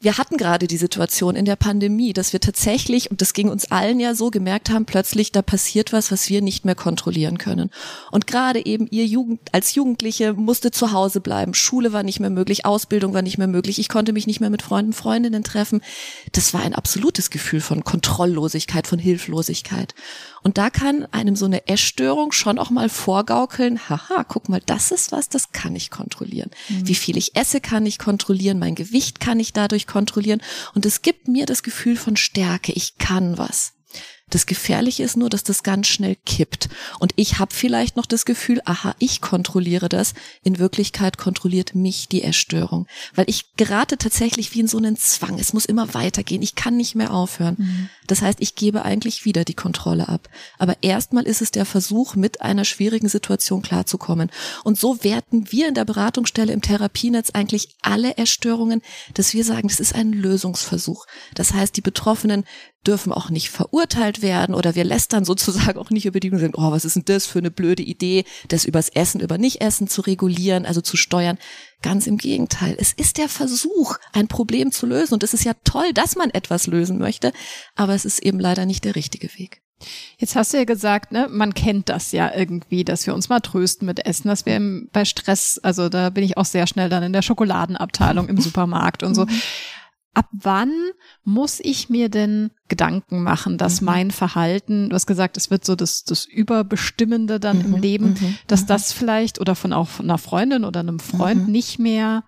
wir 0.00 0.18
hatten 0.18 0.36
gerade 0.36 0.66
die 0.66 0.76
Situation 0.76 1.34
in 1.34 1.46
der 1.46 1.56
Pandemie, 1.56 2.12
dass 2.12 2.32
wir 2.32 2.40
tatsächlich, 2.40 3.10
und 3.10 3.22
das 3.22 3.32
ging 3.32 3.48
uns 3.48 3.70
allen 3.70 4.00
ja 4.00 4.14
so, 4.14 4.30
gemerkt 4.30 4.68
haben, 4.68 4.84
plötzlich 4.84 5.32
da 5.32 5.40
passiert 5.40 5.92
was, 5.92 6.12
was 6.12 6.28
wir 6.28 6.42
nicht 6.42 6.66
mehr 6.66 6.74
kontrollieren 6.74 7.38
können. 7.38 7.70
Und 8.10 8.26
gerade 8.26 8.66
eben 8.66 8.86
ihr 8.90 9.06
Jugend, 9.06 9.40
als 9.52 9.74
Jugendliche 9.74 10.34
musste 10.34 10.70
zu 10.70 10.92
Hause 10.92 11.20
bleiben. 11.20 11.54
Schule 11.54 11.92
war 11.92 12.02
nicht 12.02 12.20
mehr 12.20 12.30
möglich, 12.30 12.66
Ausbildung 12.66 13.14
war 13.14 13.22
nicht 13.22 13.38
mehr 13.38 13.46
möglich. 13.46 13.78
Ich 13.78 13.88
konnte 13.88 14.12
mich 14.12 14.26
nicht 14.26 14.40
mehr 14.40 14.50
mit 14.50 14.62
Freunden, 14.62 14.92
Freundinnen 14.92 15.42
treffen. 15.42 15.80
Das 16.32 16.52
war 16.52 16.60
ein 16.60 16.74
absolutes 16.74 17.30
Gefühl 17.30 17.60
von 17.60 17.82
Kontrolllosigkeit, 17.82 18.86
von 18.86 18.98
Hilflosigkeit. 18.98 19.94
Und 20.44 20.58
da 20.58 20.68
kann 20.68 21.06
einem 21.10 21.36
so 21.36 21.46
eine 21.46 21.66
Essstörung 21.68 22.30
schon 22.30 22.58
auch 22.58 22.70
mal 22.70 22.90
vorgaukeln, 22.90 23.88
haha, 23.88 24.24
guck 24.24 24.50
mal, 24.50 24.60
das 24.64 24.92
ist 24.92 25.10
was, 25.10 25.28
das 25.30 25.52
kann 25.52 25.74
ich 25.74 25.90
kontrollieren. 25.90 26.50
Mhm. 26.68 26.86
Wie 26.86 26.94
viel 26.94 27.16
ich 27.16 27.34
esse, 27.34 27.60
kann 27.60 27.86
ich 27.86 27.98
kontrollieren, 27.98 28.58
mein 28.58 28.74
Gewicht 28.74 29.20
kann 29.20 29.40
ich 29.40 29.54
dadurch 29.54 29.86
kontrollieren. 29.86 30.42
Und 30.74 30.84
es 30.84 31.02
gibt 31.02 31.28
mir 31.28 31.46
das 31.46 31.62
Gefühl 31.62 31.96
von 31.96 32.16
Stärke, 32.16 32.72
ich 32.72 32.98
kann 32.98 33.38
was. 33.38 33.73
Das 34.34 34.46
Gefährliche 34.46 35.04
ist 35.04 35.16
nur, 35.16 35.30
dass 35.30 35.44
das 35.44 35.62
ganz 35.62 35.86
schnell 35.86 36.16
kippt. 36.26 36.68
Und 36.98 37.12
ich 37.14 37.38
habe 37.38 37.54
vielleicht 37.54 37.96
noch 37.96 38.04
das 38.04 38.24
Gefühl, 38.24 38.60
aha, 38.64 38.96
ich 38.98 39.20
kontrolliere 39.20 39.88
das. 39.88 40.12
In 40.42 40.58
Wirklichkeit 40.58 41.18
kontrolliert 41.18 41.76
mich 41.76 42.08
die 42.08 42.20
Erstörung. 42.20 42.88
Weil 43.14 43.26
ich 43.28 43.54
gerate 43.56 43.96
tatsächlich 43.96 44.52
wie 44.52 44.58
in 44.58 44.66
so 44.66 44.76
einen 44.76 44.96
Zwang. 44.96 45.38
Es 45.38 45.52
muss 45.52 45.66
immer 45.66 45.94
weitergehen. 45.94 46.42
Ich 46.42 46.56
kann 46.56 46.76
nicht 46.76 46.96
mehr 46.96 47.14
aufhören. 47.14 47.54
Mhm. 47.58 47.88
Das 48.08 48.22
heißt, 48.22 48.40
ich 48.40 48.56
gebe 48.56 48.84
eigentlich 48.84 49.24
wieder 49.24 49.44
die 49.44 49.54
Kontrolle 49.54 50.08
ab. 50.08 50.28
Aber 50.58 50.78
erstmal 50.80 51.28
ist 51.28 51.40
es 51.40 51.52
der 51.52 51.64
Versuch, 51.64 52.16
mit 52.16 52.40
einer 52.40 52.64
schwierigen 52.64 53.08
Situation 53.08 53.62
klarzukommen. 53.62 54.32
Und 54.64 54.80
so 54.80 55.04
werten 55.04 55.52
wir 55.52 55.68
in 55.68 55.74
der 55.74 55.84
Beratungsstelle 55.84 56.52
im 56.52 56.60
Therapienetz 56.60 57.30
eigentlich 57.30 57.76
alle 57.82 58.18
Erstörungen, 58.18 58.82
dass 59.14 59.32
wir 59.32 59.44
sagen, 59.44 59.68
das 59.68 59.78
ist 59.78 59.94
ein 59.94 60.12
Lösungsversuch. 60.12 61.06
Das 61.36 61.52
heißt, 61.52 61.76
die 61.76 61.82
Betroffenen 61.82 62.44
dürfen 62.86 63.12
auch 63.12 63.30
nicht 63.30 63.50
verurteilt 63.50 64.22
werden 64.22 64.54
oder 64.54 64.74
wir 64.74 64.84
lästern 64.84 65.24
sozusagen 65.24 65.78
auch 65.78 65.90
nicht 65.90 66.06
über 66.06 66.20
die 66.20 66.30
und 66.30 66.38
sagen, 66.38 66.54
oh, 66.56 66.70
was 66.70 66.84
ist 66.84 66.96
denn 66.96 67.04
das 67.04 67.26
für 67.26 67.38
eine 67.38 67.50
blöde 67.50 67.82
Idee, 67.82 68.24
das 68.48 68.64
übers 68.64 68.88
Essen, 68.88 69.20
über 69.20 69.38
Nicht-Essen 69.38 69.88
zu 69.88 70.02
regulieren, 70.02 70.66
also 70.66 70.80
zu 70.80 70.96
steuern. 70.96 71.38
Ganz 71.82 72.06
im 72.06 72.18
Gegenteil. 72.18 72.76
Es 72.78 72.92
ist 72.92 73.18
der 73.18 73.28
Versuch, 73.28 73.96
ein 74.12 74.28
Problem 74.28 74.72
zu 74.72 74.86
lösen 74.86 75.14
und 75.14 75.22
es 75.22 75.34
ist 75.34 75.44
ja 75.44 75.52
toll, 75.64 75.92
dass 75.92 76.16
man 76.16 76.30
etwas 76.30 76.66
lösen 76.66 76.98
möchte, 76.98 77.32
aber 77.74 77.94
es 77.94 78.04
ist 78.04 78.22
eben 78.22 78.40
leider 78.40 78.66
nicht 78.66 78.84
der 78.84 78.96
richtige 78.96 79.28
Weg. 79.38 79.60
Jetzt 80.18 80.36
hast 80.36 80.52
du 80.52 80.58
ja 80.58 80.64
gesagt, 80.64 81.12
ne, 81.12 81.28
man 81.30 81.52
kennt 81.54 81.88
das 81.88 82.12
ja 82.12 82.32
irgendwie, 82.34 82.84
dass 82.84 83.06
wir 83.06 83.14
uns 83.14 83.28
mal 83.28 83.40
trösten 83.40 83.86
mit 83.86 84.06
Essen, 84.06 84.28
dass 84.28 84.46
wir 84.46 84.60
bei 84.92 85.04
Stress, 85.04 85.58
also 85.62 85.88
da 85.88 86.10
bin 86.10 86.24
ich 86.24 86.36
auch 86.36 86.44
sehr 86.44 86.66
schnell 86.66 86.88
dann 86.88 87.02
in 87.02 87.12
der 87.12 87.22
Schokoladenabteilung 87.22 88.28
im 88.28 88.40
Supermarkt 88.40 89.02
und 89.02 89.14
so. 89.14 89.26
Ab 90.14 90.28
wann 90.32 90.72
muss 91.24 91.58
ich 91.60 91.90
mir 91.90 92.08
denn 92.08 92.50
Gedanken 92.68 93.22
machen, 93.22 93.58
dass 93.58 93.80
mhm. 93.80 93.86
mein 93.86 94.10
Verhalten, 94.10 94.88
du 94.88 94.94
hast 94.94 95.06
gesagt, 95.06 95.36
es 95.36 95.50
wird 95.50 95.64
so 95.64 95.74
das, 95.74 96.04
das 96.04 96.24
Überbestimmende 96.24 97.40
dann 97.40 97.58
mhm. 97.58 97.74
im 97.74 97.80
Leben, 97.80 98.08
mhm. 98.10 98.38
dass 98.46 98.62
mhm. 98.62 98.66
das 98.68 98.92
vielleicht 98.92 99.40
oder 99.40 99.54
von 99.54 99.72
auch 99.72 99.88
von 99.88 100.06
einer 100.06 100.18
Freundin 100.18 100.64
oder 100.64 100.80
einem 100.80 101.00
Freund 101.00 101.46
mhm. 101.46 101.52
nicht 101.52 101.78
mehr 101.78 102.24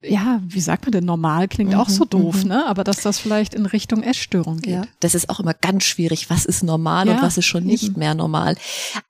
ja, 0.00 0.40
wie 0.46 0.60
sagt 0.60 0.84
man 0.84 0.92
denn, 0.92 1.04
normal 1.04 1.48
klingt 1.48 1.72
mhm, 1.72 1.78
auch 1.78 1.88
so 1.88 2.04
doof, 2.04 2.44
mhm. 2.44 2.50
ne? 2.50 2.66
Aber 2.66 2.84
dass 2.84 3.00
das 3.00 3.18
vielleicht 3.18 3.52
in 3.52 3.66
Richtung 3.66 4.04
Essstörung 4.04 4.58
geht. 4.58 4.74
Ja, 4.74 4.84
das 5.00 5.16
ist 5.16 5.28
auch 5.28 5.40
immer 5.40 5.54
ganz 5.54 5.84
schwierig. 5.84 6.30
Was 6.30 6.44
ist 6.44 6.62
normal 6.62 7.08
ja, 7.08 7.14
und 7.14 7.22
was 7.22 7.36
ist 7.36 7.46
schon 7.46 7.64
nicht 7.64 7.84
eben. 7.84 7.98
mehr 7.98 8.14
normal? 8.14 8.56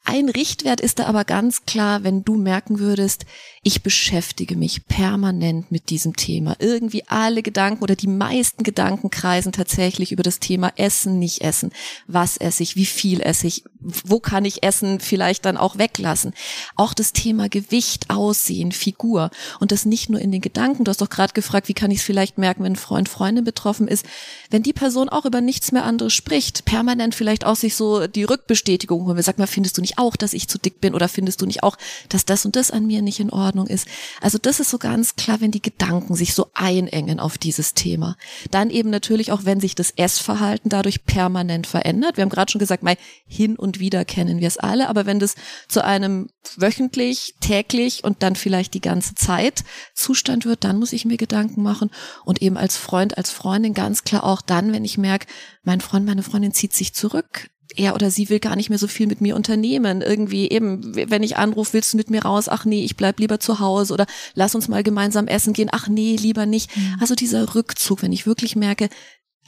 Ein 0.04 0.30
Richtwert 0.30 0.80
ist 0.80 0.98
da 0.98 1.04
aber 1.04 1.24
ganz 1.26 1.66
klar, 1.66 2.04
wenn 2.04 2.24
du 2.24 2.36
merken 2.36 2.78
würdest, 2.78 3.26
ich 3.62 3.82
beschäftige 3.82 4.56
mich 4.56 4.86
permanent 4.86 5.70
mit 5.70 5.90
diesem 5.90 6.16
Thema. 6.16 6.56
Irgendwie 6.58 7.06
alle 7.06 7.42
Gedanken 7.42 7.82
oder 7.82 7.94
die 7.94 8.06
meisten 8.06 8.62
Gedanken 8.62 9.10
kreisen 9.10 9.52
tatsächlich 9.52 10.10
über 10.10 10.22
das 10.22 10.40
Thema 10.40 10.72
Essen, 10.76 11.18
nicht 11.18 11.42
Essen. 11.42 11.70
Was 12.06 12.38
esse 12.38 12.62
ich? 12.62 12.76
Wie 12.76 12.86
viel 12.86 13.20
esse 13.20 13.46
ich? 13.46 13.64
Wo 13.80 14.20
kann 14.20 14.46
ich 14.46 14.62
Essen 14.62 15.00
vielleicht 15.00 15.44
dann 15.44 15.58
auch 15.58 15.76
weglassen? 15.76 16.32
Auch 16.76 16.94
das 16.94 17.12
Thema 17.12 17.50
Gewicht, 17.50 18.08
Aussehen, 18.08 18.72
Figur 18.72 19.30
und 19.60 19.70
das 19.70 19.84
nicht 19.84 20.08
nur 20.08 20.20
in 20.20 20.32
den 20.32 20.40
Gedanken. 20.40 20.77
Du 20.84 20.90
hast 20.90 21.00
doch 21.00 21.10
gerade 21.10 21.32
gefragt, 21.32 21.68
wie 21.68 21.74
kann 21.74 21.90
ich 21.90 21.98
es 21.98 22.04
vielleicht 22.04 22.38
merken, 22.38 22.64
wenn 22.64 22.72
ein 22.72 22.76
Freund, 22.76 23.08
Freundin 23.08 23.44
betroffen 23.44 23.88
ist? 23.88 24.06
Wenn 24.50 24.62
die 24.62 24.72
Person 24.72 25.08
auch 25.08 25.24
über 25.24 25.40
nichts 25.40 25.72
mehr 25.72 25.84
anderes 25.84 26.14
spricht, 26.14 26.64
permanent 26.64 27.14
vielleicht 27.14 27.44
auch 27.44 27.56
sich 27.56 27.76
so 27.76 28.06
die 28.06 28.24
Rückbestätigung 28.24 29.04
holen. 29.04 29.20
Sag 29.22 29.38
mal, 29.38 29.46
findest 29.46 29.76
du 29.78 29.80
nicht 29.80 29.98
auch, 29.98 30.16
dass 30.16 30.32
ich 30.32 30.48
zu 30.48 30.58
dick 30.58 30.80
bin 30.80 30.94
oder 30.94 31.08
findest 31.08 31.42
du 31.42 31.46
nicht 31.46 31.62
auch, 31.62 31.76
dass 32.08 32.24
das 32.24 32.46
und 32.46 32.56
das 32.56 32.70
an 32.70 32.86
mir 32.86 33.02
nicht 33.02 33.20
in 33.20 33.30
Ordnung 33.30 33.48
Ordnung 33.48 33.66
ist. 33.66 33.88
Also 34.20 34.38
das 34.38 34.60
ist 34.60 34.70
so 34.70 34.78
ganz 34.78 35.16
klar, 35.16 35.40
wenn 35.40 35.50
die 35.50 35.62
Gedanken 35.62 36.14
sich 36.14 36.34
so 36.34 36.50
einengen 36.54 37.18
auf 37.18 37.38
dieses 37.38 37.74
Thema. 37.74 38.16
Dann 38.50 38.70
eben 38.70 38.90
natürlich 38.90 39.32
auch, 39.32 39.44
wenn 39.44 39.60
sich 39.60 39.74
das 39.74 39.90
Essverhalten 39.90 40.68
dadurch 40.68 41.04
permanent 41.04 41.66
verändert. 41.66 42.16
Wir 42.16 42.22
haben 42.22 42.28
gerade 42.28 42.50
schon 42.50 42.58
gesagt, 42.58 42.82
mal 42.82 42.96
hin 43.26 43.56
und 43.56 43.80
wieder 43.80 44.04
kennen 44.04 44.40
wir 44.40 44.48
es 44.48 44.58
alle, 44.58 44.88
aber 44.88 45.06
wenn 45.06 45.18
das 45.18 45.34
zu 45.68 45.84
einem 45.84 46.28
wöchentlich, 46.56 47.34
täglich 47.40 48.04
und 48.04 48.22
dann 48.22 48.36
vielleicht 48.36 48.74
die 48.74 48.80
ganze 48.80 49.14
Zeit 49.14 49.64
Zustand 49.94 50.44
wird, 50.44 50.64
dann 50.68 50.78
muss 50.78 50.92
ich 50.92 51.04
mir 51.04 51.16
Gedanken 51.16 51.62
machen 51.62 51.90
und 52.24 52.42
eben 52.42 52.56
als 52.56 52.76
Freund, 52.76 53.18
als 53.18 53.30
Freundin 53.30 53.74
ganz 53.74 54.04
klar 54.04 54.24
auch 54.24 54.42
dann, 54.42 54.72
wenn 54.72 54.84
ich 54.84 54.98
merke, 54.98 55.26
mein 55.62 55.80
Freund, 55.80 56.06
meine 56.06 56.22
Freundin 56.22 56.52
zieht 56.52 56.74
sich 56.74 56.94
zurück, 56.94 57.48
er 57.76 57.94
oder 57.94 58.10
sie 58.10 58.28
will 58.28 58.40
gar 58.40 58.56
nicht 58.56 58.70
mehr 58.70 58.78
so 58.78 58.86
viel 58.86 59.06
mit 59.06 59.20
mir 59.20 59.36
unternehmen. 59.36 60.00
Irgendwie 60.00 60.48
eben, 60.48 60.94
wenn 60.94 61.22
ich 61.22 61.36
anrufe, 61.36 61.74
willst 61.74 61.92
du 61.92 61.96
mit 61.96 62.10
mir 62.10 62.22
raus? 62.22 62.48
Ach 62.48 62.64
nee, 62.64 62.84
ich 62.84 62.96
bleib 62.96 63.20
lieber 63.20 63.40
zu 63.40 63.60
Hause 63.60 63.94
oder 63.94 64.06
lass 64.34 64.54
uns 64.54 64.68
mal 64.68 64.82
gemeinsam 64.82 65.26
essen 65.26 65.52
gehen. 65.52 65.68
Ach 65.70 65.88
nee, 65.88 66.16
lieber 66.16 66.46
nicht. 66.46 66.74
Mhm. 66.76 66.96
Also 67.00 67.14
dieser 67.14 67.54
Rückzug, 67.54 68.02
wenn 68.02 68.12
ich 68.12 68.26
wirklich 68.26 68.56
merke, 68.56 68.88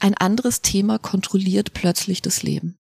ein 0.00 0.14
anderes 0.14 0.62
Thema 0.62 0.98
kontrolliert 0.98 1.72
plötzlich 1.72 2.22
das 2.22 2.42
Leben. 2.42 2.79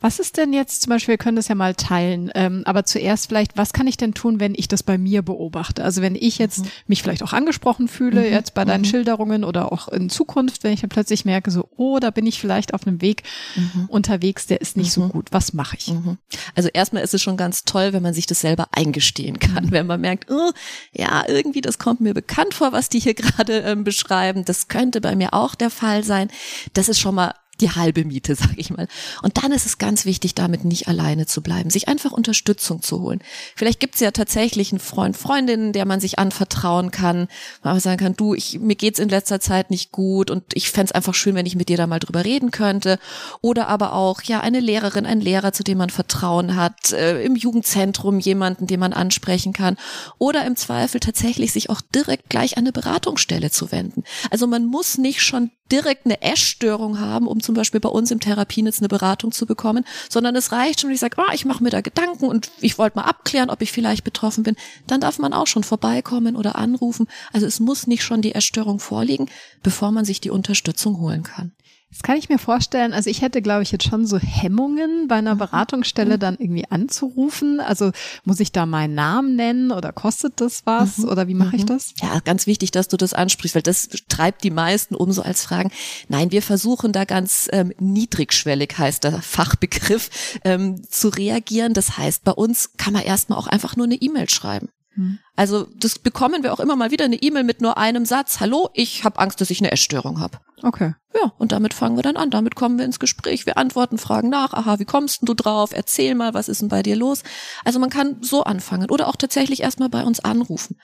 Was 0.00 0.18
ist 0.18 0.36
denn 0.36 0.52
jetzt 0.52 0.82
zum 0.82 0.90
Beispiel, 0.90 1.12
wir 1.12 1.18
können 1.18 1.36
das 1.36 1.48
ja 1.48 1.54
mal 1.54 1.74
teilen, 1.74 2.30
ähm, 2.34 2.62
aber 2.64 2.84
zuerst 2.84 3.28
vielleicht, 3.28 3.56
was 3.56 3.72
kann 3.72 3.86
ich 3.86 3.96
denn 3.96 4.14
tun, 4.14 4.40
wenn 4.40 4.54
ich 4.54 4.68
das 4.68 4.82
bei 4.82 4.98
mir 4.98 5.22
beobachte? 5.22 5.84
Also 5.84 6.02
wenn 6.02 6.14
ich 6.14 6.38
jetzt 6.38 6.60
mhm. 6.60 6.70
mich 6.86 7.02
vielleicht 7.02 7.22
auch 7.22 7.32
angesprochen 7.32 7.88
fühle, 7.88 8.22
mhm. 8.22 8.32
jetzt 8.32 8.54
bei 8.54 8.64
deinen 8.64 8.82
mhm. 8.82 8.86
Schilderungen 8.86 9.44
oder 9.44 9.72
auch 9.72 9.88
in 9.88 10.08
Zukunft, 10.08 10.64
wenn 10.64 10.72
ich 10.72 10.80
dann 10.80 10.90
plötzlich 10.90 11.24
merke, 11.24 11.50
so, 11.50 11.68
oh, 11.76 11.98
da 11.98 12.10
bin 12.10 12.26
ich 12.26 12.40
vielleicht 12.40 12.74
auf 12.74 12.86
einem 12.86 13.00
Weg 13.00 13.24
mhm. 13.56 13.86
unterwegs, 13.86 14.46
der 14.46 14.60
ist 14.60 14.76
nicht 14.76 14.92
so 14.92 15.02
mhm. 15.02 15.08
gut. 15.10 15.28
Was 15.32 15.52
mache 15.52 15.76
ich? 15.76 15.88
Mhm. 15.88 16.18
Also 16.54 16.68
erstmal 16.72 17.02
ist 17.02 17.14
es 17.14 17.22
schon 17.22 17.36
ganz 17.36 17.64
toll, 17.64 17.92
wenn 17.92 18.02
man 18.02 18.14
sich 18.14 18.26
das 18.26 18.40
selber 18.40 18.68
eingestehen 18.72 19.38
kann, 19.38 19.70
wenn 19.70 19.86
man 19.86 20.00
merkt, 20.00 20.30
oh, 20.30 20.50
ja, 20.92 21.24
irgendwie, 21.28 21.60
das 21.60 21.78
kommt 21.78 22.00
mir 22.00 22.14
bekannt 22.14 22.54
vor, 22.54 22.72
was 22.72 22.88
die 22.88 23.00
hier 23.00 23.14
gerade 23.20 23.60
ähm, 23.60 23.84
beschreiben. 23.84 24.44
Das 24.44 24.68
könnte 24.68 25.00
bei 25.00 25.14
mir 25.14 25.34
auch 25.34 25.54
der 25.54 25.70
Fall 25.70 26.04
sein. 26.04 26.28
Das 26.72 26.88
ist 26.88 26.98
schon 26.98 27.14
mal 27.14 27.34
die 27.60 27.70
halbe 27.70 28.04
Miete, 28.04 28.34
sag 28.36 28.56
ich 28.56 28.70
mal. 28.70 28.88
Und 29.22 29.42
dann 29.42 29.52
ist 29.52 29.66
es 29.66 29.78
ganz 29.78 30.04
wichtig, 30.04 30.34
damit 30.34 30.64
nicht 30.64 30.88
alleine 30.88 31.26
zu 31.26 31.42
bleiben, 31.42 31.70
sich 31.70 31.88
einfach 31.88 32.12
Unterstützung 32.12 32.82
zu 32.82 33.00
holen. 33.00 33.20
Vielleicht 33.56 33.80
gibt 33.80 33.94
es 33.94 34.00
ja 34.00 34.10
tatsächlich 34.10 34.72
einen 34.72 34.80
Freund, 34.80 35.16
Freundin, 35.16 35.72
der 35.72 35.84
man 35.84 36.00
sich 36.00 36.18
anvertrauen 36.18 36.90
kann, 36.90 37.28
man 37.62 37.78
sagen 37.80 37.98
kann, 37.98 38.16
du, 38.16 38.34
ich, 38.34 38.58
mir 38.58 38.74
geht's 38.74 38.98
in 38.98 39.08
letzter 39.08 39.40
Zeit 39.40 39.70
nicht 39.70 39.92
gut 39.92 40.30
und 40.30 40.44
ich 40.54 40.70
fände 40.70 40.94
einfach 40.94 41.14
schön, 41.14 41.34
wenn 41.34 41.46
ich 41.46 41.56
mit 41.56 41.68
dir 41.68 41.76
da 41.76 41.86
mal 41.86 41.98
drüber 41.98 42.24
reden 42.24 42.50
könnte. 42.50 42.98
Oder 43.40 43.68
aber 43.68 43.92
auch, 43.92 44.22
ja, 44.22 44.40
eine 44.40 44.60
Lehrerin, 44.60 45.06
ein 45.06 45.20
Lehrer, 45.20 45.52
zu 45.52 45.62
dem 45.62 45.78
man 45.78 45.90
Vertrauen 45.90 46.56
hat, 46.56 46.92
äh, 46.92 47.22
im 47.22 47.36
Jugendzentrum 47.36 48.18
jemanden, 48.18 48.66
den 48.66 48.80
man 48.80 48.92
ansprechen 48.92 49.52
kann. 49.52 49.76
Oder 50.18 50.46
im 50.46 50.56
Zweifel 50.56 51.00
tatsächlich 51.00 51.52
sich 51.52 51.70
auch 51.70 51.80
direkt 51.94 52.28
gleich 52.30 52.56
an 52.56 52.64
eine 52.64 52.72
Beratungsstelle 52.72 53.50
zu 53.50 53.72
wenden. 53.72 54.04
Also 54.30 54.46
man 54.46 54.66
muss 54.66 54.98
nicht 54.98 55.22
schon 55.22 55.50
direkt 55.70 56.06
eine 56.06 56.20
Essstörung 56.22 56.98
haben, 56.98 57.26
um 57.26 57.40
zum 57.50 57.56
Beispiel 57.56 57.80
bei 57.80 57.88
uns 57.88 58.12
im 58.12 58.20
Therapienetz 58.20 58.78
eine 58.78 58.86
Beratung 58.86 59.32
zu 59.32 59.44
bekommen, 59.44 59.84
sondern 60.08 60.36
es 60.36 60.52
reicht 60.52 60.80
schon, 60.80 60.88
wenn 60.88 60.94
ich 60.94 61.00
sage, 61.00 61.16
oh, 61.18 61.32
ich 61.32 61.44
mache 61.44 61.64
mir 61.64 61.70
da 61.70 61.80
Gedanken 61.80 62.26
und 62.26 62.52
ich 62.60 62.78
wollte 62.78 62.96
mal 62.96 63.06
abklären, 63.06 63.50
ob 63.50 63.60
ich 63.60 63.72
vielleicht 63.72 64.04
betroffen 64.04 64.44
bin, 64.44 64.54
dann 64.86 65.00
darf 65.00 65.18
man 65.18 65.32
auch 65.32 65.48
schon 65.48 65.64
vorbeikommen 65.64 66.36
oder 66.36 66.54
anrufen. 66.54 67.08
Also 67.32 67.46
es 67.46 67.58
muss 67.58 67.88
nicht 67.88 68.04
schon 68.04 68.22
die 68.22 68.36
Essstörung 68.36 68.78
vorliegen, 68.78 69.28
bevor 69.64 69.90
man 69.90 70.04
sich 70.04 70.20
die 70.20 70.30
Unterstützung 70.30 71.00
holen 71.00 71.24
kann. 71.24 71.50
Das 71.90 72.02
kann 72.02 72.16
ich 72.16 72.28
mir 72.28 72.38
vorstellen. 72.38 72.92
Also 72.92 73.10
ich 73.10 73.20
hätte, 73.20 73.42
glaube 73.42 73.64
ich, 73.64 73.72
jetzt 73.72 73.84
schon 73.84 74.06
so 74.06 74.16
Hemmungen, 74.16 75.08
bei 75.08 75.16
einer 75.16 75.34
mhm. 75.34 75.40
Beratungsstelle 75.40 76.18
dann 76.18 76.36
irgendwie 76.38 76.64
anzurufen. 76.70 77.58
Also 77.58 77.90
muss 78.24 78.38
ich 78.38 78.52
da 78.52 78.64
meinen 78.64 78.94
Namen 78.94 79.34
nennen 79.34 79.72
oder 79.72 79.92
kostet 79.92 80.40
das 80.40 80.62
was 80.66 80.98
mhm. 80.98 81.08
oder 81.08 81.26
wie 81.26 81.34
mache 81.34 81.56
ich 81.56 81.62
mhm. 81.62 81.66
das? 81.66 81.94
Ja, 82.00 82.20
ganz 82.20 82.46
wichtig, 82.46 82.70
dass 82.70 82.86
du 82.86 82.96
das 82.96 83.12
ansprichst, 83.12 83.56
weil 83.56 83.62
das 83.62 83.88
treibt 84.08 84.44
die 84.44 84.52
meisten 84.52 84.94
um 84.94 85.10
so 85.10 85.22
als 85.22 85.42
Fragen. 85.42 85.72
Nein, 86.08 86.30
wir 86.30 86.42
versuchen 86.42 86.92
da 86.92 87.04
ganz 87.04 87.48
ähm, 87.52 87.72
niedrigschwellig, 87.80 88.78
heißt 88.78 89.02
der 89.02 89.20
Fachbegriff, 89.20 90.10
ähm, 90.44 90.80
zu 90.88 91.08
reagieren. 91.08 91.74
Das 91.74 91.98
heißt, 91.98 92.22
bei 92.22 92.32
uns 92.32 92.70
kann 92.76 92.92
man 92.92 93.02
erstmal 93.02 93.38
auch 93.38 93.48
einfach 93.48 93.74
nur 93.74 93.86
eine 93.86 93.96
E-Mail 93.96 94.30
schreiben. 94.30 94.68
Hm. 95.00 95.18
Also 95.34 95.66
das 95.76 95.98
bekommen 95.98 96.42
wir 96.42 96.52
auch 96.52 96.60
immer 96.60 96.76
mal 96.76 96.90
wieder 96.90 97.06
eine 97.06 97.16
E-Mail 97.16 97.44
mit 97.44 97.62
nur 97.62 97.78
einem 97.78 98.04
Satz. 98.04 98.38
Hallo, 98.40 98.68
ich 98.74 99.02
habe 99.02 99.18
Angst, 99.18 99.40
dass 99.40 99.50
ich 99.50 99.60
eine 99.60 99.72
Essstörung 99.72 100.20
habe. 100.20 100.38
Okay. 100.62 100.94
Ja, 101.14 101.32
und 101.38 101.52
damit 101.52 101.72
fangen 101.72 101.96
wir 101.96 102.02
dann 102.02 102.18
an. 102.18 102.30
Damit 102.30 102.54
kommen 102.54 102.76
wir 102.76 102.84
ins 102.84 103.00
Gespräch. 103.00 103.46
Wir 103.46 103.56
antworten 103.56 103.96
Fragen 103.96 104.28
nach. 104.28 104.52
Aha, 104.52 104.78
wie 104.78 104.84
kommst 104.84 105.22
denn 105.22 105.26
du 105.26 105.34
drauf? 105.34 105.70
Erzähl 105.72 106.14
mal, 106.14 106.34
was 106.34 106.50
ist 106.50 106.60
denn 106.60 106.68
bei 106.68 106.82
dir 106.82 106.96
los? 106.96 107.22
Also 107.64 107.78
man 107.78 107.88
kann 107.88 108.18
so 108.20 108.44
anfangen 108.44 108.90
oder 108.90 109.08
auch 109.08 109.16
tatsächlich 109.16 109.62
erstmal 109.62 109.88
bei 109.88 110.04
uns 110.04 110.20
anrufen. 110.20 110.76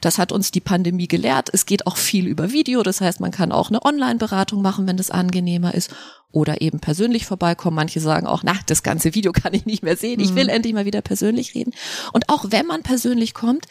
Das 0.00 0.18
hat 0.18 0.32
uns 0.32 0.50
die 0.50 0.60
Pandemie 0.60 1.08
gelehrt. 1.08 1.50
Es 1.52 1.66
geht 1.66 1.86
auch 1.86 1.96
viel 1.96 2.26
über 2.26 2.52
Video. 2.52 2.82
Das 2.82 3.00
heißt, 3.00 3.20
man 3.20 3.30
kann 3.30 3.52
auch 3.52 3.68
eine 3.68 3.84
Online-Beratung 3.84 4.62
machen, 4.62 4.86
wenn 4.86 4.96
das 4.96 5.10
angenehmer 5.10 5.74
ist. 5.74 5.90
Oder 6.32 6.62
eben 6.62 6.80
persönlich 6.80 7.26
vorbeikommen. 7.26 7.76
Manche 7.76 8.00
sagen 8.00 8.26
auch, 8.26 8.42
na, 8.42 8.54
das 8.66 8.82
ganze 8.82 9.14
Video 9.14 9.32
kann 9.34 9.52
ich 9.52 9.66
nicht 9.66 9.82
mehr 9.82 9.96
sehen. 9.96 10.20
Ich 10.20 10.34
will 10.34 10.44
mhm. 10.44 10.50
endlich 10.50 10.74
mal 10.74 10.86
wieder 10.86 11.02
persönlich 11.02 11.54
reden. 11.54 11.74
Und 12.12 12.28
auch 12.28 12.46
wenn 12.48 12.66
man 12.66 12.82
persönlich 12.82 13.34
kommt, 13.34 13.66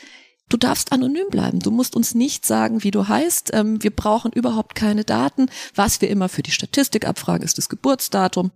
du 0.50 0.58
darfst 0.58 0.92
anonym 0.92 1.30
bleiben. 1.30 1.60
Du 1.60 1.72
musst 1.72 1.96
uns 1.96 2.14
nicht 2.14 2.46
sagen, 2.46 2.84
wie 2.84 2.92
du 2.92 3.08
heißt. 3.08 3.52
Ähm, 3.54 3.82
wir 3.82 3.92
brauchen 3.92 4.32
überhaupt 4.32 4.76
keine 4.76 5.06
Daten. 5.06 5.50
Was 5.74 6.02
wir 6.02 6.10
immer 6.10 6.30
für 6.30 6.44
die 6.44 6.52
Statistik 6.52 7.08
abfragen, 7.08 7.44
ist 7.44 7.58
das 7.58 7.70
Geburtsdatum. 7.70 8.52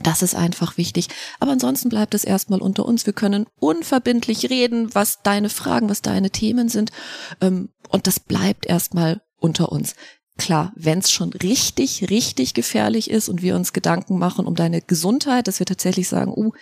Das 0.00 0.22
ist 0.22 0.34
einfach 0.34 0.78
wichtig. 0.78 1.08
Aber 1.38 1.52
ansonsten 1.52 1.88
bleibt 1.88 2.14
es 2.14 2.24
erstmal 2.24 2.60
unter 2.60 2.86
uns. 2.86 3.06
Wir 3.06 3.12
können 3.12 3.46
unverbindlich 3.60 4.50
reden, 4.50 4.94
was 4.94 5.22
deine 5.22 5.48
Fragen, 5.48 5.88
was 5.88 6.02
deine 6.02 6.30
Themen 6.30 6.68
sind. 6.68 6.90
Ähm, 7.40 7.70
und 7.88 8.06
das 8.06 8.18
bleibt 8.18 8.66
erstmal 8.66 9.20
unter 9.38 9.70
uns. 9.70 9.94
Klar, 10.38 10.72
wenn 10.74 10.98
es 10.98 11.12
schon 11.12 11.30
richtig, 11.34 12.08
richtig 12.08 12.54
gefährlich 12.54 13.10
ist 13.10 13.28
und 13.28 13.42
wir 13.42 13.54
uns 13.54 13.74
Gedanken 13.74 14.18
machen 14.18 14.46
um 14.46 14.54
deine 14.54 14.80
Gesundheit, 14.80 15.46
dass 15.46 15.58
wir 15.58 15.66
tatsächlich 15.66 16.08
sagen, 16.08 16.32
uh, 16.34 16.52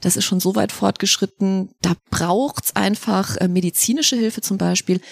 das 0.00 0.16
ist 0.16 0.24
schon 0.24 0.40
so 0.40 0.56
weit 0.56 0.72
fortgeschritten, 0.72 1.74
da 1.82 1.92
braucht's 2.10 2.74
einfach 2.74 3.36
äh, 3.36 3.46
medizinische 3.46 4.16
Hilfe 4.16 4.40
zum 4.40 4.56
Beispiel, 4.56 5.02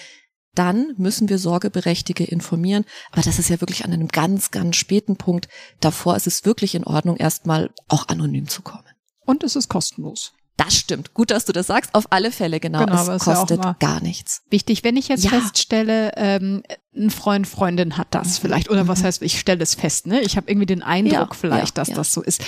dann 0.57 0.93
müssen 0.97 1.29
wir 1.29 1.37
Sorgeberechtigte 1.37 2.23
informieren. 2.23 2.85
Aber 3.11 3.21
das 3.21 3.39
ist 3.39 3.49
ja 3.49 3.61
wirklich 3.61 3.85
an 3.85 3.93
einem 3.93 4.07
ganz, 4.07 4.51
ganz 4.51 4.75
späten 4.75 5.15
Punkt. 5.15 5.47
Davor 5.79 6.15
ist 6.15 6.27
es 6.27 6.45
wirklich 6.45 6.75
in 6.75 6.83
Ordnung, 6.83 7.17
erstmal 7.17 7.69
auch 7.87 8.07
anonym 8.07 8.47
zu 8.47 8.61
kommen. 8.61 8.83
Und 9.25 9.43
es 9.43 9.55
ist 9.55 9.69
kostenlos. 9.69 10.33
Das 10.57 10.75
stimmt. 10.75 11.13
Gut, 11.13 11.29
dass 11.29 11.45
du 11.45 11.53
das 11.53 11.67
sagst. 11.67 11.93
Auf 11.93 12.05
alle 12.09 12.31
Fälle, 12.31 12.59
genau. 12.59 12.83
genau 12.83 13.11
es 13.11 13.23
kostet 13.23 13.63
ja 13.63 13.75
gar 13.79 14.01
nichts. 14.01 14.41
Wichtig, 14.49 14.83
wenn 14.83 14.97
ich 14.97 15.07
jetzt 15.07 15.23
ja. 15.23 15.29
feststelle, 15.29 16.13
ähm, 16.15 16.63
ein 16.95 17.11
Freund, 17.11 17.47
Freundin 17.47 17.95
hat 17.97 18.07
das 18.11 18.39
mhm. 18.39 18.41
vielleicht, 18.41 18.69
oder 18.71 18.87
was 18.87 19.01
mhm. 19.01 19.05
heißt, 19.05 19.21
ich 19.21 19.39
stelle 19.39 19.61
es 19.61 19.75
fest, 19.75 20.07
ne? 20.07 20.21
Ich 20.21 20.35
habe 20.35 20.49
irgendwie 20.49 20.65
den 20.65 20.81
Eindruck 20.81 21.29
ja, 21.29 21.37
vielleicht, 21.39 21.77
dass 21.77 21.89
das 21.91 22.11
so 22.11 22.23
ist. 22.23 22.41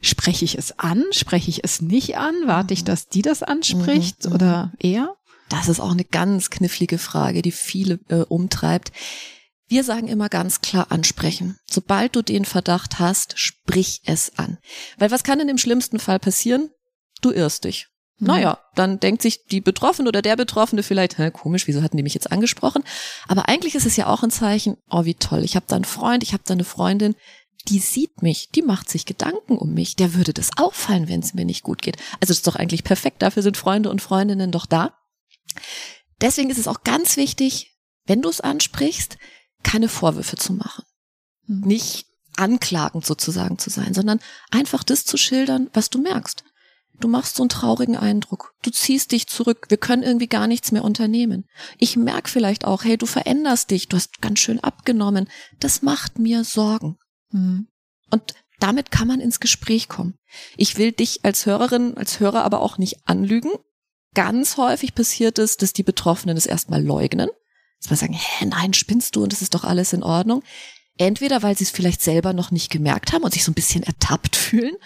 Spreche 0.00 0.44
ich 0.44 0.56
es 0.56 0.78
an? 0.78 1.04
Spreche 1.10 1.50
ich 1.50 1.64
es 1.64 1.80
nicht 1.80 2.16
an? 2.16 2.34
Warte 2.46 2.74
ich, 2.74 2.82
mhm. 2.82 2.86
dass 2.86 3.08
die 3.08 3.22
das 3.22 3.42
anspricht 3.42 4.26
mhm. 4.26 4.32
oder 4.32 4.72
eher? 4.78 5.16
Das 5.52 5.68
ist 5.68 5.80
auch 5.80 5.92
eine 5.92 6.04
ganz 6.04 6.48
knifflige 6.48 6.96
Frage, 6.96 7.42
die 7.42 7.52
viele 7.52 8.00
äh, 8.08 8.22
umtreibt. 8.22 8.90
Wir 9.68 9.84
sagen 9.84 10.08
immer 10.08 10.30
ganz 10.30 10.62
klar 10.62 10.86
ansprechen. 10.90 11.58
Sobald 11.70 12.16
du 12.16 12.22
den 12.22 12.46
Verdacht 12.46 12.98
hast, 12.98 13.38
sprich 13.38 14.00
es 14.06 14.38
an. 14.38 14.56
Weil 14.96 15.10
was 15.10 15.24
kann 15.24 15.38
denn 15.38 15.50
im 15.50 15.58
schlimmsten 15.58 15.98
Fall 15.98 16.18
passieren? 16.18 16.70
Du 17.20 17.30
irrst 17.30 17.64
dich. 17.64 17.88
Mhm. 18.16 18.28
Naja, 18.28 18.60
dann 18.76 18.98
denkt 18.98 19.20
sich 19.20 19.44
die 19.44 19.60
Betroffene 19.60 20.08
oder 20.08 20.22
der 20.22 20.36
Betroffene 20.36 20.82
vielleicht, 20.82 21.18
hä, 21.18 21.30
komisch, 21.30 21.66
wieso 21.66 21.82
hatten 21.82 21.98
die 21.98 22.02
mich 22.02 22.14
jetzt 22.14 22.32
angesprochen? 22.32 22.82
Aber 23.28 23.46
eigentlich 23.46 23.74
ist 23.74 23.86
es 23.86 23.96
ja 23.96 24.06
auch 24.06 24.22
ein 24.22 24.30
Zeichen, 24.30 24.78
oh 24.88 25.04
wie 25.04 25.16
toll, 25.16 25.44
ich 25.44 25.54
habe 25.54 25.66
da 25.68 25.76
einen 25.76 25.84
Freund, 25.84 26.22
ich 26.22 26.32
habe 26.32 26.44
da 26.46 26.54
eine 26.54 26.64
Freundin, 26.64 27.14
die 27.68 27.78
sieht 27.78 28.22
mich, 28.22 28.48
die 28.54 28.62
macht 28.62 28.88
sich 28.88 29.04
Gedanken 29.04 29.58
um 29.58 29.74
mich, 29.74 29.96
der 29.96 30.14
würde 30.14 30.32
das 30.32 30.56
auffallen, 30.56 31.08
wenn 31.08 31.20
es 31.20 31.34
mir 31.34 31.44
nicht 31.44 31.62
gut 31.62 31.82
geht. 31.82 31.98
Also 32.20 32.28
das 32.28 32.38
ist 32.38 32.46
doch 32.46 32.56
eigentlich 32.56 32.84
perfekt, 32.84 33.20
dafür 33.20 33.42
sind 33.42 33.58
Freunde 33.58 33.90
und 33.90 34.00
Freundinnen 34.00 34.50
doch 34.50 34.64
da. 34.64 34.96
Deswegen 36.20 36.50
ist 36.50 36.58
es 36.58 36.68
auch 36.68 36.84
ganz 36.84 37.16
wichtig, 37.16 37.76
wenn 38.06 38.22
du 38.22 38.28
es 38.28 38.40
ansprichst, 38.40 39.18
keine 39.62 39.88
Vorwürfe 39.88 40.36
zu 40.36 40.52
machen. 40.52 40.84
Mhm. 41.46 41.60
Nicht 41.60 42.06
anklagend 42.36 43.04
sozusagen 43.04 43.58
zu 43.58 43.70
sein, 43.70 43.94
sondern 43.94 44.20
einfach 44.50 44.84
das 44.84 45.04
zu 45.04 45.16
schildern, 45.16 45.70
was 45.72 45.90
du 45.90 46.00
merkst. 46.00 46.44
Du 47.00 47.08
machst 47.08 47.36
so 47.36 47.42
einen 47.42 47.48
traurigen 47.48 47.96
Eindruck. 47.96 48.54
Du 48.62 48.70
ziehst 48.70 49.10
dich 49.12 49.26
zurück. 49.26 49.66
Wir 49.68 49.76
können 49.76 50.04
irgendwie 50.04 50.28
gar 50.28 50.46
nichts 50.46 50.70
mehr 50.70 50.84
unternehmen. 50.84 51.48
Ich 51.78 51.96
merke 51.96 52.30
vielleicht 52.30 52.64
auch, 52.64 52.84
hey, 52.84 52.96
du 52.96 53.06
veränderst 53.06 53.70
dich. 53.70 53.88
Du 53.88 53.96
hast 53.96 54.22
ganz 54.22 54.38
schön 54.38 54.60
abgenommen. 54.60 55.28
Das 55.58 55.82
macht 55.82 56.18
mir 56.18 56.44
Sorgen. 56.44 56.98
Mhm. 57.30 57.66
Und 58.10 58.34
damit 58.60 58.92
kann 58.92 59.08
man 59.08 59.20
ins 59.20 59.40
Gespräch 59.40 59.88
kommen. 59.88 60.14
Ich 60.56 60.78
will 60.78 60.92
dich 60.92 61.24
als 61.24 61.44
Hörerin, 61.44 61.96
als 61.96 62.20
Hörer 62.20 62.44
aber 62.44 62.60
auch 62.60 62.78
nicht 62.78 63.00
anlügen 63.06 63.50
ganz 64.14 64.56
häufig 64.56 64.94
passiert 64.94 65.38
es, 65.38 65.56
dass 65.56 65.72
die 65.72 65.82
Betroffenen 65.82 66.36
es 66.36 66.46
erstmal 66.46 66.82
leugnen. 66.82 67.28
Man 67.88 67.98
sagen, 67.98 68.14
hä, 68.14 68.46
nein, 68.46 68.74
spinnst 68.74 69.16
du 69.16 69.24
und 69.24 69.32
das 69.32 69.42
ist 69.42 69.54
doch 69.54 69.64
alles 69.64 69.92
in 69.92 70.04
Ordnung. 70.04 70.42
Entweder 70.98 71.42
weil 71.42 71.56
sie 71.56 71.64
es 71.64 71.70
vielleicht 71.70 72.02
selber 72.02 72.32
noch 72.32 72.50
nicht 72.50 72.70
gemerkt 72.70 73.12
haben 73.12 73.24
und 73.24 73.32
sich 73.32 73.44
so 73.44 73.50
ein 73.50 73.54
bisschen 73.54 73.82
ertappt 73.82 74.36
fühlen 74.36 74.76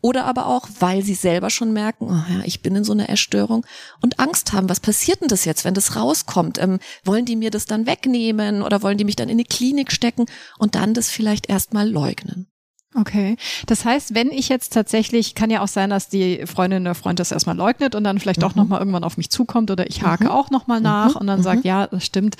oder 0.00 0.24
aber 0.24 0.46
auch, 0.46 0.66
weil 0.78 1.02
sie 1.02 1.14
selber 1.14 1.50
schon 1.50 1.72
merken, 1.72 2.06
oh 2.08 2.32
ja, 2.32 2.42
ich 2.44 2.62
bin 2.62 2.74
in 2.74 2.84
so 2.84 2.92
einer 2.92 3.08
Erstörung 3.08 3.66
und 4.00 4.18
Angst 4.18 4.52
haben, 4.52 4.68
was 4.70 4.80
passiert 4.80 5.20
denn 5.20 5.28
das 5.28 5.44
jetzt, 5.44 5.64
wenn 5.64 5.74
das 5.74 5.96
rauskommt? 5.96 6.58
Ähm, 6.58 6.78
wollen 7.04 7.26
die 7.26 7.36
mir 7.36 7.50
das 7.50 7.66
dann 7.66 7.86
wegnehmen 7.86 8.62
oder 8.62 8.82
wollen 8.82 8.96
die 8.96 9.04
mich 9.04 9.16
dann 9.16 9.28
in 9.28 9.38
die 9.38 9.44
Klinik 9.44 9.92
stecken 9.92 10.26
und 10.58 10.74
dann 10.74 10.94
das 10.94 11.10
vielleicht 11.10 11.50
erstmal 11.50 11.88
leugnen? 11.88 12.46
Okay. 12.94 13.36
Das 13.66 13.84
heißt, 13.84 14.14
wenn 14.14 14.30
ich 14.30 14.48
jetzt 14.48 14.72
tatsächlich, 14.72 15.36
kann 15.36 15.50
ja 15.50 15.62
auch 15.62 15.68
sein, 15.68 15.90
dass 15.90 16.08
die 16.08 16.44
Freundin 16.46 16.82
oder 16.82 16.96
Freund 16.96 17.20
das 17.20 17.30
erstmal 17.30 17.56
leugnet 17.56 17.94
und 17.94 18.02
dann 18.02 18.18
vielleicht 18.18 18.40
mhm. 18.40 18.46
auch 18.46 18.54
nochmal 18.56 18.80
irgendwann 18.80 19.04
auf 19.04 19.16
mich 19.16 19.30
zukommt 19.30 19.70
oder 19.70 19.88
ich 19.88 20.02
hake 20.02 20.24
mhm. 20.24 20.30
auch 20.30 20.50
nochmal 20.50 20.80
nach 20.80 21.14
mhm. 21.14 21.20
und 21.20 21.26
dann 21.28 21.38
mhm. 21.40 21.44
sagt, 21.44 21.64
ja, 21.64 21.86
das 21.86 22.04
stimmt, 22.04 22.36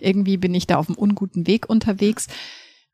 irgendwie 0.00 0.36
bin 0.36 0.54
ich 0.54 0.66
da 0.66 0.76
auf 0.76 0.88
einem 0.88 0.98
unguten 0.98 1.46
Weg 1.46 1.68
unterwegs. 1.70 2.26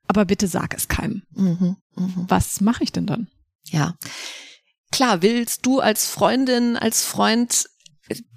Aber 0.06 0.24
bitte 0.24 0.46
sag 0.46 0.74
es 0.74 0.88
keinem. 0.88 1.22
Mhm. 1.34 1.76
Mhm. 1.96 2.24
Was 2.28 2.60
mache 2.60 2.84
ich 2.84 2.92
denn 2.92 3.06
dann? 3.06 3.28
Ja. 3.64 3.94
Klar, 4.92 5.22
willst 5.22 5.66
du 5.66 5.80
als 5.80 6.06
Freundin, 6.06 6.76
als 6.76 7.04
Freund 7.04 7.66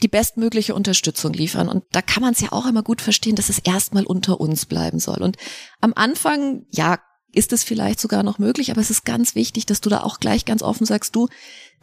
die 0.01 0.07
bestmögliche 0.07 0.75
Unterstützung 0.75 1.33
liefern. 1.33 1.67
Und 1.67 1.83
da 1.91 2.01
kann 2.01 2.21
man 2.21 2.33
es 2.33 2.41
ja 2.41 2.51
auch 2.51 2.65
immer 2.65 2.83
gut 2.83 3.01
verstehen, 3.01 3.35
dass 3.35 3.49
es 3.49 3.59
erstmal 3.59 4.05
unter 4.05 4.39
uns 4.39 4.65
bleiben 4.65 4.99
soll. 4.99 5.21
Und 5.21 5.37
am 5.81 5.93
Anfang, 5.95 6.65
ja, 6.69 6.99
ist 7.33 7.51
es 7.51 7.63
vielleicht 7.63 7.99
sogar 7.99 8.23
noch 8.23 8.39
möglich, 8.39 8.71
aber 8.71 8.81
es 8.81 8.89
ist 8.89 9.05
ganz 9.05 9.35
wichtig, 9.35 9.65
dass 9.65 9.81
du 9.81 9.89
da 9.89 10.01
auch 10.01 10.19
gleich 10.19 10.45
ganz 10.45 10.61
offen 10.61 10.85
sagst, 10.85 11.15
du, 11.15 11.27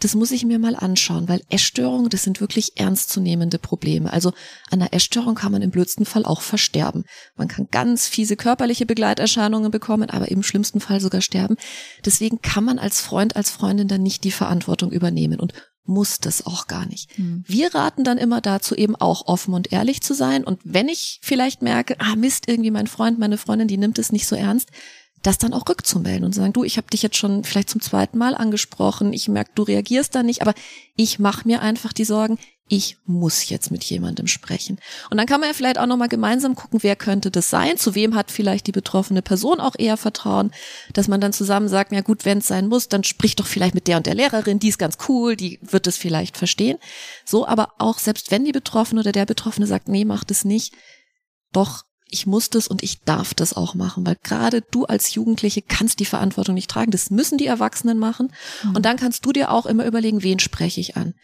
das 0.01 0.15
muss 0.15 0.31
ich 0.31 0.45
mir 0.47 0.59
mal 0.59 0.75
anschauen, 0.75 1.29
weil 1.29 1.43
Essstörungen, 1.51 2.09
das 2.09 2.23
sind 2.23 2.41
wirklich 2.41 2.73
ernstzunehmende 2.77 3.59
Probleme. 3.59 4.11
Also 4.13 4.31
an 4.71 4.81
einer 4.81 4.95
Essstörung 4.95 5.35
kann 5.35 5.53
man 5.53 5.61
im 5.61 5.71
blödsten 5.71 6.07
Fall 6.07 6.25
auch 6.25 6.41
versterben. 6.41 7.05
Man 7.37 7.49
kann 7.49 7.69
ganz 7.71 8.09
fiese 8.09 8.37
körperliche 8.37 8.87
Begleiterscheinungen 8.87 9.71
bekommen, 9.71 10.09
aber 10.09 10.31
im 10.31 10.43
schlimmsten 10.43 10.81
Fall 10.81 11.01
sogar 11.01 11.21
sterben. 11.21 11.57
Deswegen 12.05 12.41
kann 12.41 12.65
man 12.65 12.79
als 12.79 13.01
Freund, 13.01 13.37
als 13.37 13.51
Freundin 13.51 13.89
dann 13.89 14.03
nicht 14.03 14.25
die 14.25 14.31
Verantwortung 14.31 14.91
übernehmen 14.91 15.39
und 15.39 15.53
muss 15.85 16.21
das 16.21 16.47
auch 16.47 16.67
gar 16.67 16.87
nicht. 16.87 17.19
Mhm. 17.19 17.43
Wir 17.47 17.75
raten 17.75 18.05
dann 18.05 18.17
immer 18.17 18.41
dazu, 18.41 18.75
eben 18.75 18.97
auch 18.97 19.27
offen 19.27 19.55
und 19.55 19.73
ehrlich 19.73 20.03
zu 20.03 20.15
sein. 20.15 20.45
Und 20.45 20.61
wenn 20.63 20.89
ich 20.89 21.19
vielleicht 21.23 21.63
merke, 21.63 21.97
ah 21.99 22.17
Mist, 22.17 22.49
irgendwie 22.49 22.71
mein 22.71 22.87
Freund, 22.87 23.19
meine 23.19 23.39
Freundin, 23.39 23.69
die 23.69 23.77
nimmt 23.77 23.99
es 23.99 24.13
nicht 24.13 24.27
so 24.27 24.37
ernst, 24.37 24.71
das 25.23 25.39
dann 25.39 25.53
auch 25.53 25.69
rückzumelden 25.69 26.25
und 26.25 26.35
sagen, 26.35 26.53
du, 26.53 26.65
ich 26.65 26.77
habe 26.77 26.89
dich 26.89 27.03
jetzt 27.03 27.17
schon 27.17 27.45
vielleicht 27.45 27.71
zum 27.71 27.81
zweiten 27.81 28.19
Mal 28.19 28.35
angesprochen, 28.35 29.13
ich 29.13 29.29
merke, 29.29 29.51
du 29.55 29.63
reagierst 29.63 30.15
da 30.15 30.23
nicht, 30.23 30.43
aber 30.43 30.55
ich 30.97 31.19
mache 31.19 31.47
mir 31.47 31.61
einfach 31.61 31.93
die 31.93 32.05
Sorgen, 32.05 32.39
ich 32.73 32.99
muss 33.05 33.49
jetzt 33.49 33.73
mit 33.73 33.83
jemandem 33.85 34.29
sprechen. 34.29 34.79
Und 35.11 35.17
dann 35.19 35.27
kann 35.27 35.41
man 35.41 35.49
ja 35.49 35.55
vielleicht 35.55 35.77
auch 35.77 35.87
nochmal 35.87 36.09
gemeinsam 36.09 36.55
gucken, 36.55 36.85
wer 36.85 36.95
könnte 36.95 37.33
das 37.33 37.51
sein, 37.51 37.77
zu 37.77 37.97
wem 37.97 38.15
hat 38.15 38.31
vielleicht 38.31 38.69
die 38.69 38.73
betroffene 38.73 39.23
Person 39.23 39.59
auch 39.59 39.75
eher 39.77 39.97
Vertrauen, 39.97 40.53
dass 40.93 41.09
man 41.09 41.21
dann 41.21 41.33
zusammen 41.33 41.69
sagt, 41.69 41.91
ja 41.91 42.01
gut, 42.01 42.25
wenn 42.25 42.39
es 42.39 42.47
sein 42.47 42.69
muss, 42.69 42.89
dann 42.89 43.03
sprich 43.03 43.35
doch 43.35 43.47
vielleicht 43.47 43.75
mit 43.75 43.89
der 43.89 43.97
und 43.97 44.07
der 44.07 44.15
Lehrerin, 44.15 44.61
die 44.61 44.69
ist 44.69 44.79
ganz 44.79 44.99
cool, 45.09 45.35
die 45.35 45.59
wird 45.63 45.89
es 45.89 45.97
vielleicht 45.97 46.37
verstehen. 46.37 46.79
So, 47.27 47.45
aber 47.45 47.73
auch 47.79 47.99
selbst 47.99 48.31
wenn 48.31 48.45
die 48.45 48.53
Betroffene 48.53 49.01
oder 49.01 49.13
der 49.13 49.27
Betroffene 49.27 49.67
sagt, 49.67 49.89
nee, 49.89 50.05
mach 50.05 50.23
das 50.23 50.45
nicht, 50.45 50.73
doch 51.53 51.83
ich 52.11 52.27
muss 52.27 52.51
das 52.51 52.69
und 52.69 52.83
ich 52.83 53.03
darf 53.03 53.35
das 53.35 53.55
auch 53.55 53.75
machen, 53.75 54.07
weil 54.07 54.17
gerade 54.23 54.63
du 54.71 54.85
als 54.85 55.15
Jugendliche 55.15 55.63
kannst 55.63 56.01
die 56.01 56.05
Verantwortung 56.05 56.55
nicht 56.55 56.71
tragen. 56.71 56.91
Das 56.91 57.11
müssen 57.11 57.39
die 57.39 57.47
Erwachsenen 57.47 57.99
machen. 57.99 58.33
Mhm. 58.65 58.77
Und 58.77 58.85
dann 58.85 58.97
kannst 58.97 59.25
du 59.25 59.33
dir 59.33 59.51
auch 59.51 59.67
immer 59.67 59.85
überlegen, 59.87 60.23
wen 60.23 60.39
spreche 60.39 60.81
ich 60.81 60.97
an. 60.97 61.15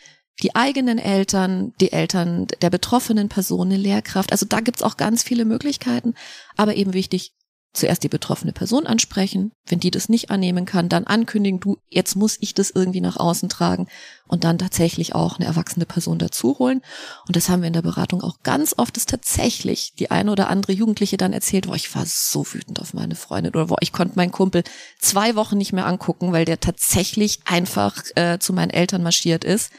Die 0.43 0.55
eigenen 0.55 0.99
Eltern, 0.99 1.73
die 1.81 1.93
Eltern 1.93 2.47
der 2.61 2.71
betroffenen 2.71 3.29
Person, 3.29 3.69
eine 3.69 3.79
Lehrkraft. 3.79 4.33
Also 4.33 4.47
da 4.47 4.61
gibt's 4.61 4.83
auch 4.83 4.97
ganz 4.97 5.23
viele 5.23 5.45
Möglichkeiten. 5.45 6.15
Aber 6.57 6.77
eben 6.77 6.93
wichtig, 6.93 7.33
zuerst 7.77 8.03
die 8.03 8.09
betroffene 8.09 8.53
Person 8.53 8.87
ansprechen. 8.87 9.53
Wenn 9.67 9.81
die 9.81 9.91
das 9.91 10.09
nicht 10.09 10.31
annehmen 10.31 10.65
kann, 10.65 10.89
dann 10.89 11.05
ankündigen, 11.05 11.61
du, 11.61 11.77
jetzt 11.89 12.17
muss 12.17 12.37
ich 12.41 12.55
das 12.55 12.71
irgendwie 12.71 13.01
nach 13.01 13.17
außen 13.17 13.49
tragen 13.49 13.87
und 14.27 14.45
dann 14.45 14.59
tatsächlich 14.59 15.15
auch 15.15 15.37
eine 15.37 15.47
erwachsene 15.47 15.87
Person 15.87 16.19
dazu 16.19 16.59
holen. 16.59 16.83
Und 17.27 17.37
das 17.37 17.49
haben 17.49 17.63
wir 17.63 17.69
in 17.69 17.73
der 17.73 17.83
Beratung 17.83 18.23
auch 18.23 18.41
ganz 18.43 18.75
oft, 18.77 18.97
dass 18.97 19.07
tatsächlich 19.07 19.93
die 19.99 20.11
eine 20.11 20.33
oder 20.33 20.49
andere 20.49 20.73
Jugendliche 20.73 21.17
dann 21.17 21.33
erzählt, 21.33 21.67
boah, 21.67 21.77
ich 21.77 21.95
war 21.95 22.05
so 22.07 22.45
wütend 22.53 22.81
auf 22.81 22.95
meine 22.95 23.15
Freundin 23.15 23.55
oder 23.55 23.67
boah, 23.67 23.79
ich 23.81 23.93
konnte 23.93 24.17
meinen 24.17 24.33
Kumpel 24.33 24.65
zwei 24.99 25.37
Wochen 25.37 25.59
nicht 25.59 25.73
mehr 25.73 25.87
angucken, 25.87 26.33
weil 26.33 26.45
der 26.45 26.61
tatsächlich 26.61 27.41
einfach 27.45 28.03
äh, 28.15 28.39
zu 28.39 28.53
meinen 28.53 28.71
Eltern 28.71 29.03
marschiert 29.03 29.45
ist. 29.45 29.71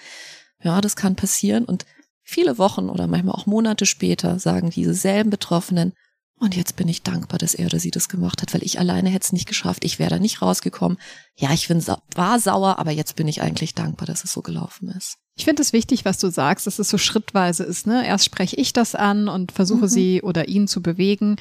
Ja, 0.63 0.82
das 0.82 0.96
kann 0.96 1.16
passieren 1.16 1.66
und 1.66 1.86
viele 2.24 2.58
Wochen 2.58 2.89
oder 2.89 3.08
manchmal 3.08 3.36
auch 3.36 3.46
Monate 3.46 3.86
später 3.86 4.38
sagen 4.39 4.70
diese 4.70 4.94
selben 4.94 5.30
Betroffenen, 5.30 5.94
und 6.39 6.56
jetzt 6.56 6.75
bin 6.75 6.88
ich 6.88 7.01
dankbar, 7.01 7.39
dass 7.39 7.56
er 7.56 7.65
oder 7.65 7.79
sie 7.79 7.91
das 7.91 8.10
gemacht 8.10 8.41
hat, 8.41 8.53
weil 8.53 8.63
ich 8.63 8.79
alleine 8.79 9.10
hätte 9.10 9.25
es 9.25 9.34
nicht 9.34 9.48
geschafft. 9.48 9.84
Ich 9.84 9.98
wäre 9.98 10.12
da 10.12 10.20
nicht 10.20 10.41
rausgekommen. 10.41 11.00
Ja, 11.36 11.51
ich 11.51 11.67
bin, 11.67 11.84
war 12.15 12.39
sauer, 12.39 12.77
aber 12.77 12.91
jetzt 12.91 13.15
bin 13.15 13.27
ich 13.27 13.41
eigentlich 13.41 13.74
dankbar, 13.74 14.06
dass 14.06 14.24
es 14.24 14.34
so 14.34 14.41
gelaufen 14.41 14.89
ist. 14.89 15.17
Ich 15.38 15.46
finde 15.46 15.62
es 15.62 15.72
wichtig, 15.72 16.03
was 16.03 16.17
du 16.17 16.32
sagst, 16.32 16.65
dass 16.65 16.79
es 16.79 16.89
so 16.89 16.98
schrittweise 16.98 17.63
ist. 17.63 17.86
Ne? 17.86 18.06
Erst 18.08 18.25
spreche 18.25 18.56
ich 18.56 18.74
das 18.74 18.96
an 18.96 19.29
und 19.29 19.51
versuche 19.51 19.84
mhm. 19.84 19.88
sie 19.88 20.22
oder 20.24 20.48
ihn 20.48 20.67
zu 20.67 20.82
bewegen, 20.82 21.36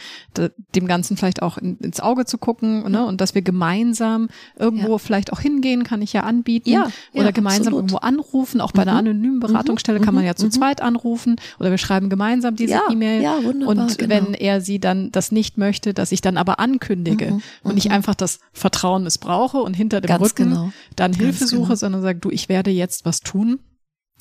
dem 0.75 0.87
Ganzen 0.87 1.17
vielleicht 1.17 1.41
auch 1.41 1.57
in, 1.57 1.79
ins 1.79 2.01
Auge 2.01 2.27
zu 2.27 2.37
gucken 2.37 2.91
ne? 2.91 3.07
und 3.07 3.23
dass 3.23 3.35
wir 3.35 3.41
gemeinsam 3.41 4.29
irgendwo 4.59 4.93
ja. 4.93 4.99
vielleicht 4.99 5.33
auch 5.33 5.41
hingehen, 5.41 5.83
kann 5.83 6.03
ich 6.03 6.13
ja 6.13 6.25
anbieten. 6.25 6.69
Ja, 6.69 6.91
oder 7.15 7.25
ja, 7.25 7.31
gemeinsam 7.31 7.73
absolut. 7.73 7.79
irgendwo 7.79 7.97
anrufen. 7.97 8.61
Auch 8.61 8.73
bei 8.73 8.83
mhm. 8.83 8.89
einer 8.91 8.99
anonymen 8.99 9.41
Beratungsstelle 9.41 9.99
mhm. 9.99 10.05
kann 10.05 10.15
man 10.15 10.27
ja 10.27 10.35
zu 10.37 10.47
mhm. 10.47 10.51
zweit 10.51 10.83
anrufen 10.83 11.37
oder 11.59 11.71
wir 11.71 11.79
schreiben 11.79 12.11
gemeinsam 12.11 12.55
diese 12.55 12.79
E-Mail. 12.91 13.23
Ja, 13.23 13.43
wunderbar, 13.43 13.87
und 13.87 13.97
genau. 13.97 14.15
wenn 14.15 14.35
er 14.35 14.61
sie 14.61 14.79
dann 14.79 15.11
das 15.11 15.33
nicht 15.33 15.57
möchte, 15.57 15.95
dass 15.95 16.13
ich 16.13 16.21
dann 16.21 16.37
aber 16.37 16.61
ankündige 16.61 17.33
mhm. 17.33 17.43
und 17.63 17.77
nicht 17.77 17.89
mhm. 17.89 17.95
einfach 17.95 18.15
das 18.15 18.41
Vertrauen 18.53 19.05
missbrauche 19.05 19.57
und 19.57 19.73
hinter 19.73 20.03
dem 20.03 20.09
Ganz 20.09 20.23
Rücken 20.23 20.51
genau. 20.51 20.73
dann 20.97 21.15
Hilfe 21.15 21.39
Ganz 21.39 21.51
suche, 21.51 21.63
genau. 21.63 21.75
sondern 21.77 22.03
sage, 22.03 22.19
du, 22.19 22.31
ich 22.31 22.51
werde 22.51 22.71
jetzt 22.71 23.07
was 23.07 23.21
tun 23.21 23.59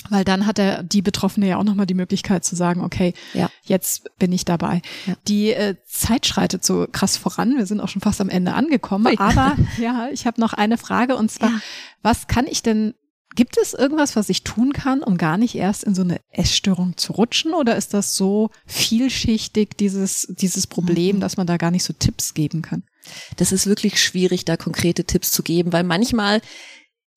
weil 0.10 0.24
dann 0.24 0.46
hat 0.46 0.60
er 0.60 0.84
die 0.84 1.02
Betroffene 1.02 1.48
ja 1.48 1.58
auch 1.58 1.64
nochmal 1.64 1.86
die 1.86 1.94
Möglichkeit 1.94 2.44
zu 2.46 2.56
sagen, 2.56 2.82
okay, 2.82 3.14
ja. 3.34 3.50
jetzt 3.64 4.18
bin 4.18 4.32
ich 4.32 4.46
dabei. 4.46 4.82
Ja. 5.06 5.16
Die 5.28 5.52
äh, 5.52 5.76
Zeit 5.86 6.26
schreitet 6.26 6.64
so 6.64 6.88
krass 6.92 7.18
voran. 7.18 7.58
Wir 7.58 7.66
sind 7.66 7.80
auch 7.80 7.90
schon 7.90 8.02
fast 8.02 8.22
am 8.22 8.30
Ende 8.30 8.54
angekommen. 8.54 9.08
Ui. 9.08 9.18
Aber 9.18 9.56
ja, 9.80 10.10
ich 10.12 10.26
habe 10.26 10.40
noch 10.42 10.54
eine 10.54 10.78
Frage 10.78 11.16
und 11.16 11.32
zwar, 11.32 11.50
ja. 11.50 11.60
was 12.02 12.28
kann 12.28 12.48
ich 12.48 12.64
denn 12.64 12.94
Gibt 13.36 13.58
es 13.58 13.74
irgendwas, 13.74 14.16
was 14.16 14.30
ich 14.30 14.44
tun 14.44 14.72
kann, 14.72 15.04
um 15.04 15.18
gar 15.18 15.38
nicht 15.38 15.56
erst 15.56 15.84
in 15.84 15.94
so 15.94 16.04
eine 16.04 16.22
Essstörung 16.32 16.96
zu 16.96 17.12
rutschen? 17.12 17.54
Oder 17.54 17.76
ist 17.76 17.94
das 17.94 18.16
so 18.16 18.50
vielschichtig, 18.66 19.76
dieses, 19.78 20.28
dieses 20.30 20.68
Problem, 20.68 21.18
mhm. 21.18 21.20
dass 21.20 21.36
man 21.36 21.46
da 21.46 21.58
gar 21.58 21.70
nicht 21.70 21.84
so 21.84 21.92
Tipps 21.92 22.34
geben 22.34 22.62
kann? 22.62 22.84
Das 23.36 23.52
ist 23.52 23.68
wirklich 23.68 24.02
schwierig, 24.02 24.46
da 24.46 24.56
konkrete 24.56 25.04
Tipps 25.04 25.34
zu 25.34 25.44
geben, 25.44 25.74
weil 25.74 25.84
manchmal 25.84 26.42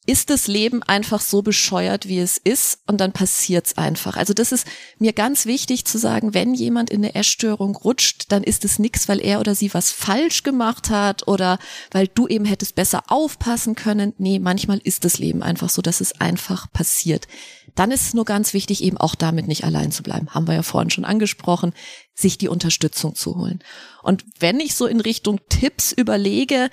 ist 0.08 0.30
das 0.30 0.46
Leben 0.46 0.82
einfach 0.82 1.20
so 1.20 1.42
bescheuert, 1.42 2.08
wie 2.08 2.18
es 2.18 2.38
ist 2.38 2.80
und 2.86 2.98
dann 2.98 3.12
passiert's 3.12 3.76
einfach. 3.76 4.16
Also 4.16 4.32
das 4.32 4.52
ist 4.52 4.66
mir 4.98 5.12
ganz 5.12 5.44
wichtig 5.44 5.84
zu 5.84 5.98
sagen, 5.98 6.32
wenn 6.32 6.54
jemand 6.54 6.88
in 6.88 7.04
eine 7.04 7.14
Essstörung 7.14 7.76
rutscht, 7.76 8.32
dann 8.32 8.42
ist 8.42 8.64
es 8.64 8.78
nichts, 8.78 9.06
weil 9.10 9.20
er 9.20 9.38
oder 9.38 9.54
sie 9.54 9.74
was 9.74 9.90
falsch 9.90 10.44
gemacht 10.44 10.88
hat 10.88 11.28
oder 11.28 11.58
weil 11.90 12.08
du 12.08 12.26
eben 12.26 12.46
hättest 12.46 12.74
besser 12.74 13.02
aufpassen 13.08 13.74
können. 13.74 14.14
Nee, 14.16 14.38
manchmal 14.38 14.78
ist 14.82 15.04
das 15.04 15.18
Leben 15.18 15.42
einfach 15.42 15.68
so, 15.68 15.82
dass 15.82 16.00
es 16.00 16.18
einfach 16.18 16.72
passiert. 16.72 17.28
Dann 17.74 17.90
ist 17.90 18.06
es 18.06 18.14
nur 18.14 18.24
ganz 18.24 18.54
wichtig, 18.54 18.82
eben 18.82 18.96
auch 18.96 19.14
damit 19.14 19.46
nicht 19.46 19.64
allein 19.64 19.92
zu 19.92 20.02
bleiben. 20.02 20.30
Haben 20.30 20.48
wir 20.48 20.54
ja 20.54 20.62
vorhin 20.62 20.88
schon 20.90 21.04
angesprochen, 21.04 21.74
sich 22.14 22.38
die 22.38 22.48
Unterstützung 22.48 23.14
zu 23.14 23.36
holen. 23.36 23.62
Und 24.02 24.24
wenn 24.40 24.58
ich 24.58 24.74
so 24.74 24.86
in 24.86 25.00
Richtung 25.00 25.38
Tipps 25.50 25.92
überlege, 25.92 26.70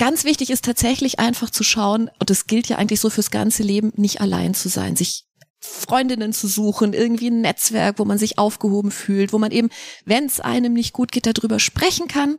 Ganz 0.00 0.24
wichtig 0.24 0.48
ist 0.48 0.64
tatsächlich 0.64 1.18
einfach 1.18 1.50
zu 1.50 1.62
schauen, 1.62 2.10
und 2.18 2.30
das 2.30 2.46
gilt 2.46 2.70
ja 2.70 2.78
eigentlich 2.78 3.00
so 3.00 3.10
fürs 3.10 3.30
ganze 3.30 3.62
Leben, 3.62 3.92
nicht 3.96 4.22
allein 4.22 4.54
zu 4.54 4.70
sein, 4.70 4.96
sich 4.96 5.26
Freundinnen 5.60 6.32
zu 6.32 6.46
suchen, 6.46 6.94
irgendwie 6.94 7.28
ein 7.28 7.42
Netzwerk, 7.42 7.98
wo 7.98 8.06
man 8.06 8.16
sich 8.16 8.38
aufgehoben 8.38 8.92
fühlt, 8.92 9.34
wo 9.34 9.38
man 9.38 9.50
eben, 9.50 9.68
wenn 10.06 10.24
es 10.24 10.40
einem 10.40 10.72
nicht 10.72 10.94
gut 10.94 11.12
geht, 11.12 11.26
darüber 11.26 11.58
sprechen 11.58 12.08
kann, 12.08 12.38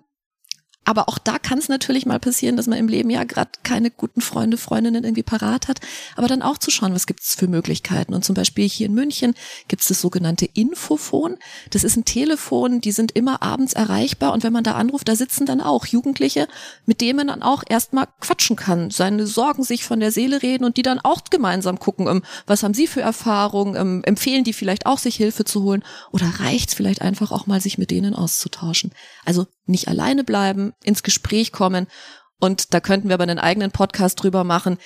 aber 0.84 1.10
auch 1.10 1.20
da 1.20 1.38
kann 1.38 1.60
es 1.60 1.70
natürlich 1.70 2.08
mal 2.08 2.20
passieren, 2.20 2.58
dass 2.58 2.66
man 2.66 2.80
im 2.80 2.88
Leben 2.88 3.12
ja 3.12 3.24
gerade 3.24 3.52
keine 3.62 3.92
guten 3.92 4.20
Freunde, 4.20 4.58
Freundinnen 4.58 5.04
irgendwie 5.04 5.22
parat 5.22 5.68
hat. 5.68 5.80
Aber 6.16 6.28
dann 6.28 6.42
auch 6.42 6.58
zu 6.58 6.72
schauen, 6.72 6.96
was 6.96 7.06
gibt 7.06 7.22
es 7.22 7.36
für 7.36 7.48
Möglichkeiten. 7.48 8.16
Und 8.16 8.26
zum 8.26 8.34
Beispiel 8.34 8.68
hier 8.68 8.88
in 8.88 8.96
München 8.96 9.36
gibt 9.68 9.84
es 9.84 9.90
das 9.90 10.02
sogenannte 10.02 10.50
Infofon. 10.54 11.38
Das 11.70 11.84
ist 11.84 11.98
ein 11.98 12.06
Telefon, 12.06 12.82
die 12.82 12.92
sind 12.92 13.12
immer 13.12 13.44
abends 13.44 13.74
erreichbar. 13.74 14.34
Und 14.34 14.44
wenn 14.44 14.54
man 14.54 14.64
da 14.64 14.74
anruft, 14.74 15.08
da 15.08 15.16
sitzen 15.16 15.46
dann 15.46 15.62
auch 15.62 15.86
Jugendliche, 15.86 16.48
mit 16.88 17.00
denen 17.00 17.18
man 17.18 17.28
dann 17.28 17.44
auch 17.44 17.64
erstmal 17.70 18.08
quatschen 18.20 18.56
kann, 18.56 18.90
seine 18.90 19.28
Sorgen 19.28 19.64
sich 19.64 19.84
von 19.84 20.00
der 20.00 20.12
Seele 20.12 20.42
reden 20.42 20.66
und 20.66 20.78
die 20.78 20.82
dann 20.82 21.00
auch 21.00 21.22
gemeinsam 21.30 21.78
gucken, 21.78 22.08
ähm, 22.08 22.24
was 22.48 22.64
haben 22.64 22.74
sie 22.74 22.88
für 22.88 23.02
Erfahrungen, 23.02 23.76
ähm, 23.76 24.02
empfehlen 24.04 24.44
die 24.44 24.54
vielleicht 24.54 24.88
auch, 24.88 24.98
sich 24.98 25.16
Hilfe 25.16 25.46
zu 25.46 25.62
holen 25.62 25.84
oder 26.12 26.26
reicht 26.40 26.70
es 26.70 26.76
vielleicht 26.76 27.04
einfach 27.04 27.32
auch 27.32 27.46
mal, 27.46 27.62
sich 27.62 27.78
mit 27.78 27.92
denen 27.92 28.16
auszutauschen. 28.16 28.92
Also 29.26 29.46
nicht 29.72 29.88
alleine 29.88 30.24
bleiben, 30.24 30.74
ins 30.84 31.04
Gespräch 31.04 31.52
kommen. 31.52 31.88
Und 32.40 32.74
da 32.74 32.80
könnten 32.80 33.10
wir 33.10 33.16
aber 33.16 33.24
einen 33.24 33.40
eigenen 33.40 33.72
Podcast 33.72 34.22
drüber 34.22 34.44
machen, 34.44 34.78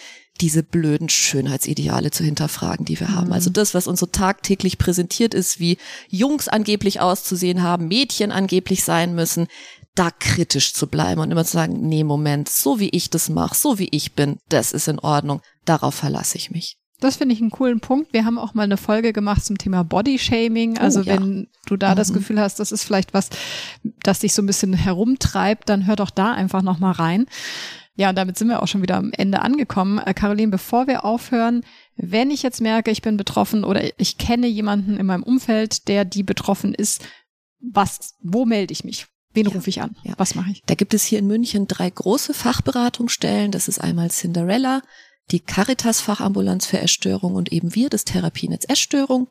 diese 0.41 0.63
blöden 0.63 1.07
Schönheitsideale 1.07 2.11
zu 2.11 2.23
hinterfragen, 2.23 2.85
die 2.85 2.99
wir 2.99 3.07
mhm. 3.07 3.15
haben. 3.15 3.33
Also 3.33 3.49
das, 3.49 3.73
was 3.73 3.87
uns 3.87 3.99
so 3.99 4.05
tagtäglich 4.05 4.77
präsentiert 4.77 5.33
ist, 5.33 5.59
wie 5.59 5.77
Jungs 6.09 6.47
angeblich 6.47 6.99
auszusehen 6.99 7.63
haben, 7.63 7.87
Mädchen 7.87 8.31
angeblich 8.31 8.83
sein 8.83 9.15
müssen, 9.15 9.47
da 9.95 10.11
kritisch 10.11 10.73
zu 10.73 10.87
bleiben 10.87 11.21
und 11.21 11.31
immer 11.31 11.45
zu 11.45 11.53
sagen, 11.53 11.87
nee, 11.87 12.03
Moment, 12.03 12.49
so 12.49 12.79
wie 12.79 12.89
ich 12.89 13.09
das 13.09 13.29
mache, 13.29 13.55
so 13.55 13.79
wie 13.79 13.87
ich 13.91 14.13
bin, 14.13 14.39
das 14.49 14.73
ist 14.73 14.89
in 14.89 14.99
Ordnung, 14.99 15.41
darauf 15.63 15.95
verlasse 15.95 16.37
ich 16.37 16.51
mich. 16.51 16.77
Das 16.99 17.17
finde 17.17 17.33
ich 17.33 17.41
einen 17.41 17.51
coolen 17.51 17.81
Punkt. 17.81 18.13
Wir 18.13 18.25
haben 18.25 18.37
auch 18.37 18.53
mal 18.53 18.63
eine 18.63 18.77
Folge 18.77 19.11
gemacht 19.11 19.43
zum 19.43 19.57
Thema 19.57 19.83
Bodyshaming. 19.83 20.77
Oh, 20.77 20.81
also 20.81 21.01
ja. 21.01 21.15
wenn 21.15 21.47
du 21.65 21.75
da 21.75 21.91
mhm. 21.91 21.95
das 21.97 22.13
Gefühl 22.13 22.39
hast, 22.39 22.59
das 22.59 22.71
ist 22.71 22.83
vielleicht 22.83 23.13
was, 23.13 23.29
das 24.03 24.19
dich 24.19 24.33
so 24.33 24.41
ein 24.41 24.45
bisschen 24.45 24.73
herumtreibt, 24.73 25.67
dann 25.67 25.85
hör 25.85 25.95
doch 25.95 26.09
da 26.09 26.33
einfach 26.33 26.61
noch 26.61 26.79
mal 26.79 26.91
rein. 26.91 27.25
Ja, 27.97 28.09
und 28.09 28.17
damit 28.17 28.37
sind 28.37 28.49
wir 28.49 28.61
auch 28.61 28.67
schon 28.67 28.81
wieder 28.81 28.97
am 28.97 29.11
Ende 29.13 29.41
angekommen. 29.41 29.99
Äh, 29.99 30.13
Caroline, 30.13 30.51
bevor 30.51 30.87
wir 30.87 31.05
aufhören, 31.05 31.63
wenn 31.95 32.29
ich 32.29 32.43
jetzt 32.43 32.61
merke, 32.61 32.91
ich 32.91 33.01
bin 33.01 33.15
betroffen 33.15 33.63
oder 33.63 33.81
ich 33.99 34.17
kenne 34.17 34.47
jemanden 34.47 34.97
in 34.97 35.05
meinem 35.05 35.23
Umfeld, 35.23 35.87
der 35.87 36.03
die 36.03 36.23
betroffen 36.23 36.73
ist, 36.73 37.05
was, 37.59 38.15
wo 38.21 38.45
melde 38.45 38.73
ich 38.73 38.83
mich? 38.83 39.07
Wen 39.33 39.47
ja, 39.47 39.53
rufe 39.53 39.69
ich 39.69 39.81
an? 39.81 39.95
Ja. 40.03 40.13
Was 40.17 40.35
mache 40.35 40.51
ich? 40.51 40.63
Da 40.65 40.75
gibt 40.75 40.93
es 40.93 41.03
hier 41.03 41.19
in 41.19 41.27
München 41.27 41.67
drei 41.67 41.89
große 41.89 42.33
Fachberatungsstellen. 42.33 43.51
Das 43.51 43.67
ist 43.67 43.79
einmal 43.79 44.09
Cinderella, 44.09 44.81
die 45.31 45.39
Caritas-Fachambulanz 45.39 46.65
für 46.65 46.79
Essstörung 46.79 47.35
und 47.35 47.51
eben 47.51 47.75
wir, 47.75 47.89
das 47.89 48.05
Therapienetz 48.05 48.65
Essstörung. 48.67 49.27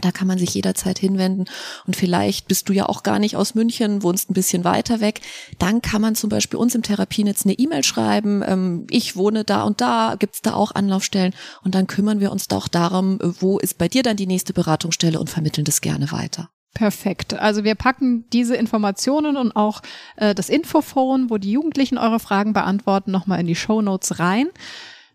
Da 0.00 0.10
kann 0.10 0.26
man 0.26 0.38
sich 0.38 0.54
jederzeit 0.54 0.98
hinwenden. 0.98 1.44
Und 1.86 1.96
vielleicht 1.96 2.48
bist 2.48 2.68
du 2.68 2.72
ja 2.72 2.88
auch 2.88 3.02
gar 3.02 3.18
nicht 3.18 3.36
aus 3.36 3.54
München, 3.54 4.02
wohnst 4.02 4.30
ein 4.30 4.34
bisschen 4.34 4.64
weiter 4.64 5.00
weg. 5.00 5.20
Dann 5.58 5.82
kann 5.82 6.00
man 6.00 6.14
zum 6.14 6.30
Beispiel 6.30 6.58
uns 6.58 6.74
im 6.74 6.82
Therapienetz 6.82 7.44
eine 7.44 7.52
E-Mail 7.52 7.84
schreiben. 7.84 8.42
Ähm, 8.46 8.86
ich 8.88 9.16
wohne 9.16 9.44
da 9.44 9.64
und 9.64 9.82
da, 9.82 10.16
gibt's 10.18 10.40
da 10.40 10.54
auch 10.54 10.74
Anlaufstellen. 10.74 11.34
Und 11.62 11.74
dann 11.74 11.88
kümmern 11.88 12.20
wir 12.20 12.32
uns 12.32 12.48
da 12.48 12.56
auch 12.56 12.68
darum, 12.68 13.18
wo 13.20 13.58
ist 13.58 13.76
bei 13.76 13.88
dir 13.88 14.02
dann 14.02 14.16
die 14.16 14.26
nächste 14.26 14.54
Beratungsstelle 14.54 15.20
und 15.20 15.28
vermitteln 15.28 15.66
das 15.66 15.82
gerne 15.82 16.10
weiter. 16.10 16.48
Perfekt. 16.74 17.34
Also 17.34 17.64
wir 17.64 17.74
packen 17.74 18.24
diese 18.30 18.56
Informationen 18.56 19.36
und 19.36 19.54
auch 19.54 19.82
äh, 20.16 20.34
das 20.34 20.48
Infophone, 20.48 21.28
wo 21.28 21.36
die 21.36 21.52
Jugendlichen 21.52 21.98
eure 21.98 22.18
Fragen 22.18 22.54
beantworten, 22.54 23.10
nochmal 23.10 23.40
in 23.40 23.46
die 23.46 23.54
Show 23.54 23.82
Notes 23.82 24.18
rein. 24.18 24.46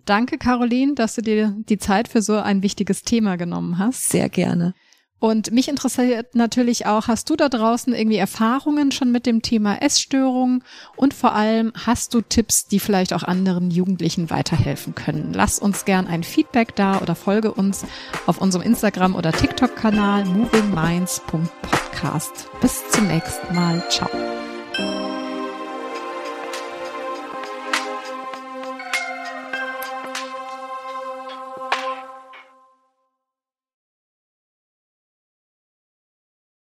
Danke, 0.07 0.37
Caroline, 0.37 0.95
dass 0.95 1.15
du 1.15 1.21
dir 1.21 1.53
die 1.69 1.77
Zeit 1.77 2.07
für 2.07 2.21
so 2.21 2.37
ein 2.37 2.63
wichtiges 2.63 3.03
Thema 3.03 3.35
genommen 3.35 3.77
hast. 3.77 4.09
Sehr 4.09 4.29
gerne. 4.29 4.73
Und 5.19 5.51
mich 5.51 5.67
interessiert 5.67 6.35
natürlich 6.35 6.85
auch, 6.85 7.07
hast 7.07 7.27
du 7.29 7.35
da 7.35 7.49
draußen 7.49 7.93
irgendwie 7.93 8.15
Erfahrungen 8.17 8.91
schon 8.91 9.11
mit 9.11 9.25
dem 9.25 9.41
Thema 9.41 9.81
Essstörung? 9.81 10.63
Und 10.95 11.15
vor 11.15 11.33
allem, 11.33 11.73
hast 11.85 12.13
du 12.13 12.21
Tipps, 12.21 12.67
die 12.67 12.79
vielleicht 12.79 13.11
auch 13.13 13.23
anderen 13.23 13.71
Jugendlichen 13.71 14.29
weiterhelfen 14.29 14.95
können? 14.95 15.33
Lass 15.33 15.59
uns 15.59 15.83
gern 15.85 16.07
ein 16.07 16.23
Feedback 16.23 16.75
da 16.75 17.01
oder 17.01 17.15
folge 17.15 17.51
uns 17.51 17.83
auf 18.27 18.39
unserem 18.39 18.63
Instagram- 18.63 19.15
oder 19.15 19.31
TikTok-Kanal 19.31 20.25
movingminds.podcast. 20.25 22.47
Bis 22.61 22.87
zum 22.91 23.07
nächsten 23.07 23.55
Mal. 23.55 23.83
Ciao. 23.89 24.36